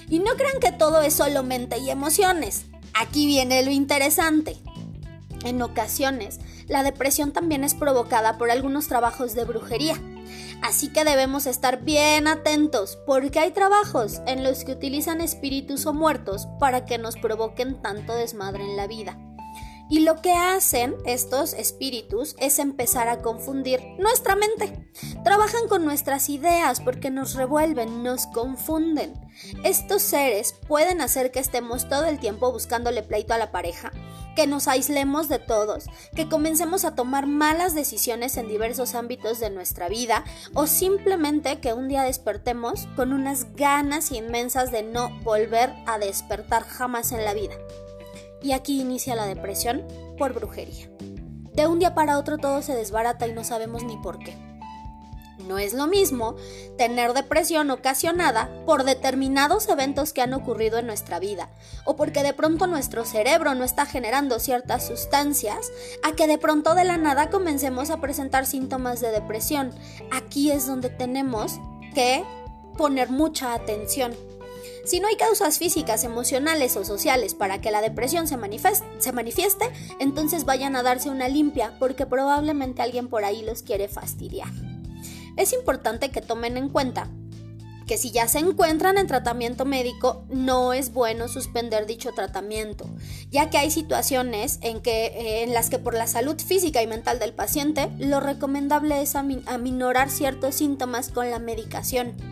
Y 0.08 0.20
no 0.20 0.36
crean 0.36 0.60
que 0.60 0.70
todo 0.70 1.02
es 1.02 1.14
solo 1.14 1.42
mente 1.42 1.78
y 1.78 1.90
emociones. 1.90 2.66
Aquí 2.94 3.26
viene 3.26 3.64
lo 3.64 3.72
interesante. 3.72 4.56
En 5.44 5.60
ocasiones, 5.62 6.38
la 6.68 6.84
depresión 6.84 7.32
también 7.32 7.64
es 7.64 7.74
provocada 7.74 8.38
por 8.38 8.52
algunos 8.52 8.86
trabajos 8.86 9.34
de 9.34 9.44
brujería. 9.44 9.96
Así 10.62 10.92
que 10.92 11.04
debemos 11.04 11.46
estar 11.46 11.82
bien 11.82 12.28
atentos 12.28 12.96
porque 13.04 13.40
hay 13.40 13.50
trabajos 13.50 14.22
en 14.26 14.44
los 14.44 14.64
que 14.64 14.72
utilizan 14.72 15.20
espíritus 15.20 15.86
o 15.86 15.92
muertos 15.92 16.46
para 16.60 16.84
que 16.84 16.98
nos 16.98 17.16
provoquen 17.16 17.82
tanto 17.82 18.14
desmadre 18.14 18.62
en 18.62 18.76
la 18.76 18.86
vida. 18.86 19.18
Y 19.92 20.00
lo 20.00 20.22
que 20.22 20.32
hacen 20.32 20.96
estos 21.04 21.52
espíritus 21.52 22.34
es 22.38 22.58
empezar 22.58 23.08
a 23.08 23.20
confundir 23.20 23.82
nuestra 23.98 24.36
mente. 24.36 24.88
Trabajan 25.22 25.68
con 25.68 25.84
nuestras 25.84 26.30
ideas 26.30 26.80
porque 26.80 27.10
nos 27.10 27.34
revuelven, 27.34 28.02
nos 28.02 28.24
confunden. 28.28 29.12
Estos 29.64 30.00
seres 30.00 30.54
pueden 30.66 31.02
hacer 31.02 31.30
que 31.30 31.40
estemos 31.40 31.90
todo 31.90 32.06
el 32.06 32.18
tiempo 32.18 32.50
buscándole 32.50 33.02
pleito 33.02 33.34
a 33.34 33.38
la 33.38 33.52
pareja, 33.52 33.92
que 34.34 34.46
nos 34.46 34.66
aislemos 34.66 35.28
de 35.28 35.38
todos, 35.38 35.84
que 36.16 36.26
comencemos 36.26 36.86
a 36.86 36.94
tomar 36.94 37.26
malas 37.26 37.74
decisiones 37.74 38.38
en 38.38 38.48
diversos 38.48 38.94
ámbitos 38.94 39.40
de 39.40 39.50
nuestra 39.50 39.90
vida 39.90 40.24
o 40.54 40.66
simplemente 40.66 41.60
que 41.60 41.74
un 41.74 41.88
día 41.88 42.02
despertemos 42.04 42.88
con 42.96 43.12
unas 43.12 43.54
ganas 43.56 44.10
inmensas 44.10 44.72
de 44.72 44.84
no 44.84 45.10
volver 45.20 45.70
a 45.84 45.98
despertar 45.98 46.62
jamás 46.64 47.12
en 47.12 47.26
la 47.26 47.34
vida 47.34 47.56
y 48.42 48.52
aquí 48.52 48.80
inicia 48.80 49.16
la 49.16 49.26
depresión 49.26 49.84
por 50.18 50.32
brujería. 50.32 50.88
De 51.54 51.66
un 51.66 51.78
día 51.78 51.94
para 51.94 52.18
otro 52.18 52.38
todo 52.38 52.62
se 52.62 52.74
desbarata 52.74 53.26
y 53.26 53.32
no 53.32 53.44
sabemos 53.44 53.84
ni 53.84 53.96
por 53.98 54.18
qué. 54.18 54.36
No 55.46 55.58
es 55.58 55.72
lo 55.74 55.86
mismo 55.86 56.36
tener 56.78 57.14
depresión 57.14 57.70
ocasionada 57.70 58.50
por 58.64 58.84
determinados 58.84 59.68
eventos 59.68 60.12
que 60.12 60.22
han 60.22 60.34
ocurrido 60.34 60.78
en 60.78 60.86
nuestra 60.86 61.18
vida 61.18 61.50
o 61.84 61.96
porque 61.96 62.22
de 62.22 62.32
pronto 62.32 62.66
nuestro 62.66 63.04
cerebro 63.04 63.54
no 63.54 63.64
está 63.64 63.86
generando 63.86 64.38
ciertas 64.38 64.86
sustancias 64.86 65.70
a 66.02 66.12
que 66.12 66.26
de 66.26 66.38
pronto 66.38 66.74
de 66.74 66.84
la 66.84 66.96
nada 66.96 67.30
comencemos 67.30 67.90
a 67.90 68.00
presentar 68.00 68.46
síntomas 68.46 69.00
de 69.00 69.10
depresión. 69.10 69.72
Aquí 70.12 70.50
es 70.50 70.66
donde 70.66 70.90
tenemos 70.90 71.58
que 71.94 72.24
poner 72.76 73.10
mucha 73.10 73.54
atención. 73.54 74.14
Si 74.84 74.98
no 74.98 75.06
hay 75.06 75.16
causas 75.16 75.58
físicas, 75.58 76.02
emocionales 76.02 76.76
o 76.76 76.84
sociales 76.84 77.34
para 77.34 77.60
que 77.60 77.70
la 77.70 77.80
depresión 77.80 78.26
se, 78.26 78.36
manifieste, 78.36 79.70
entonces 80.00 80.44
vayan 80.44 80.74
a 80.74 80.82
darse 80.82 81.08
una 81.08 81.28
limpia 81.28 81.76
porque 81.78 82.04
probablemente 82.04 82.82
alguien 82.82 83.08
por 83.08 83.24
ahí 83.24 83.42
los 83.42 83.62
quiere 83.62 83.86
fastidiar. 83.86 84.50
Es 85.36 85.52
importante 85.52 86.10
que 86.10 86.20
tomen 86.20 86.56
en 86.56 86.68
cuenta 86.68 87.08
que 87.86 87.96
si 87.96 88.10
ya 88.10 88.26
se 88.26 88.38
encuentran 88.38 88.98
en 88.98 89.06
tratamiento 89.06 89.64
médico, 89.64 90.24
no 90.28 90.72
es 90.72 90.92
bueno 90.92 91.28
suspender 91.28 91.86
dicho 91.86 92.12
tratamiento, 92.12 92.88
ya 93.30 93.50
que 93.50 93.58
hay 93.58 93.70
situaciones 93.70 94.58
en, 94.62 94.80
que, 94.80 95.06
eh, 95.06 95.42
en 95.42 95.52
las 95.52 95.70
que 95.70 95.78
por 95.78 95.94
la 95.94 96.06
salud 96.06 96.40
física 96.40 96.82
y 96.82 96.86
mental 96.86 97.18
del 97.18 97.34
paciente, 97.34 97.88
lo 97.98 98.20
recomendable 98.20 99.02
es 99.02 99.14
aminorar 99.14 100.10
ciertos 100.10 100.56
síntomas 100.56 101.10
con 101.10 101.30
la 101.30 101.38
medicación. 101.38 102.31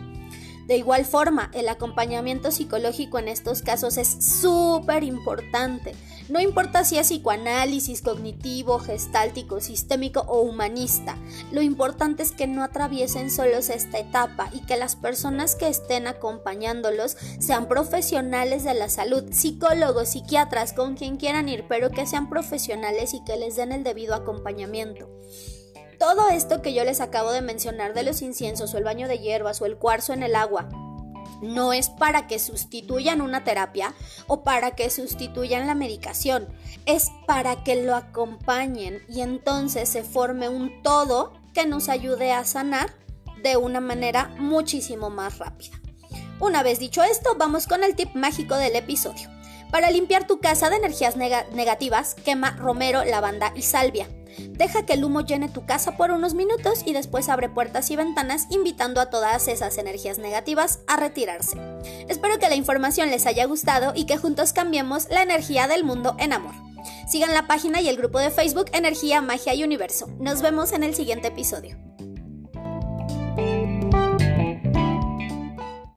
De 0.71 0.77
igual 0.77 1.03
forma, 1.03 1.51
el 1.53 1.67
acompañamiento 1.67 2.49
psicológico 2.49 3.19
en 3.19 3.27
estos 3.27 3.61
casos 3.61 3.97
es 3.97 4.07
súper 4.07 5.03
importante. 5.03 5.93
No 6.29 6.39
importa 6.39 6.85
si 6.85 6.97
es 6.97 7.07
psicoanálisis, 7.07 8.01
cognitivo, 8.01 8.79
gestáltico, 8.79 9.59
sistémico 9.59 10.21
o 10.29 10.39
humanista. 10.39 11.17
Lo 11.51 11.61
importante 11.61 12.23
es 12.23 12.31
que 12.31 12.47
no 12.47 12.63
atraviesen 12.63 13.31
solos 13.31 13.69
esta 13.69 13.99
etapa 13.99 14.49
y 14.53 14.61
que 14.61 14.77
las 14.77 14.95
personas 14.95 15.55
que 15.55 15.67
estén 15.67 16.07
acompañándolos 16.07 17.17
sean 17.39 17.67
profesionales 17.67 18.63
de 18.63 18.73
la 18.73 18.87
salud, 18.87 19.25
psicólogos, 19.29 20.07
psiquiatras, 20.07 20.71
con 20.71 20.95
quien 20.95 21.17
quieran 21.17 21.49
ir, 21.49 21.65
pero 21.67 21.89
que 21.89 22.07
sean 22.07 22.29
profesionales 22.29 23.13
y 23.13 23.21
que 23.25 23.35
les 23.35 23.57
den 23.57 23.73
el 23.73 23.83
debido 23.83 24.15
acompañamiento 24.15 25.09
todo 26.01 26.29
esto 26.29 26.63
que 26.63 26.73
yo 26.73 26.83
les 26.83 26.99
acabo 26.99 27.31
de 27.31 27.43
mencionar 27.43 27.93
de 27.93 28.01
los 28.01 28.23
inciensos 28.23 28.73
o 28.73 28.79
el 28.79 28.83
baño 28.83 29.07
de 29.07 29.19
hierbas 29.19 29.61
o 29.61 29.67
el 29.67 29.77
cuarzo 29.77 30.13
en 30.13 30.23
el 30.23 30.35
agua 30.35 30.67
no 31.43 31.73
es 31.73 31.89
para 31.89 32.25
que 32.25 32.39
sustituyan 32.39 33.21
una 33.21 33.43
terapia 33.43 33.93
o 34.25 34.43
para 34.43 34.71
que 34.71 34.89
sustituyan 34.89 35.67
la 35.67 35.75
medicación, 35.75 36.47
es 36.87 37.11
para 37.27 37.63
que 37.63 37.83
lo 37.83 37.95
acompañen 37.95 39.03
y 39.07 39.21
entonces 39.21 39.89
se 39.89 40.03
forme 40.03 40.49
un 40.49 40.81
todo 40.81 41.33
que 41.53 41.67
nos 41.67 41.87
ayude 41.87 42.31
a 42.31 42.45
sanar 42.45 42.91
de 43.43 43.57
una 43.57 43.79
manera 43.79 44.33
muchísimo 44.39 45.11
más 45.11 45.37
rápida. 45.37 45.79
Una 46.39 46.63
vez 46.63 46.79
dicho 46.79 47.03
esto, 47.03 47.35
vamos 47.37 47.67
con 47.67 47.83
el 47.83 47.95
tip 47.95 48.15
mágico 48.15 48.55
del 48.55 48.75
episodio. 48.75 49.29
Para 49.69 49.91
limpiar 49.91 50.25
tu 50.25 50.39
casa 50.39 50.71
de 50.71 50.77
energías 50.77 51.15
negativas, 51.15 52.15
quema 52.15 52.51
romero, 52.51 53.05
lavanda 53.05 53.53
y 53.55 53.61
salvia. 53.61 54.07
Deja 54.37 54.85
que 54.85 54.93
el 54.93 55.03
humo 55.03 55.21
llene 55.21 55.49
tu 55.49 55.65
casa 55.65 55.97
por 55.97 56.11
unos 56.11 56.33
minutos 56.33 56.83
y 56.85 56.93
después 56.93 57.29
abre 57.29 57.49
puertas 57.49 57.89
y 57.91 57.95
ventanas 57.95 58.47
invitando 58.49 59.01
a 59.01 59.09
todas 59.09 59.47
esas 59.47 59.77
energías 59.77 60.17
negativas 60.17 60.79
a 60.87 60.97
retirarse. 60.97 61.57
Espero 62.07 62.39
que 62.39 62.49
la 62.49 62.55
información 62.55 63.09
les 63.09 63.25
haya 63.25 63.45
gustado 63.45 63.93
y 63.95 64.05
que 64.05 64.17
juntos 64.17 64.53
cambiemos 64.53 65.07
la 65.09 65.23
energía 65.23 65.67
del 65.67 65.83
mundo 65.83 66.15
en 66.19 66.33
amor. 66.33 66.53
Sigan 67.07 67.33
la 67.33 67.47
página 67.47 67.81
y 67.81 67.89
el 67.89 67.97
grupo 67.97 68.19
de 68.19 68.31
Facebook 68.31 68.67
Energía, 68.73 69.21
Magia 69.21 69.53
y 69.53 69.63
Universo. 69.63 70.07
Nos 70.19 70.41
vemos 70.41 70.71
en 70.71 70.83
el 70.83 70.95
siguiente 70.95 71.27
episodio. 71.27 71.77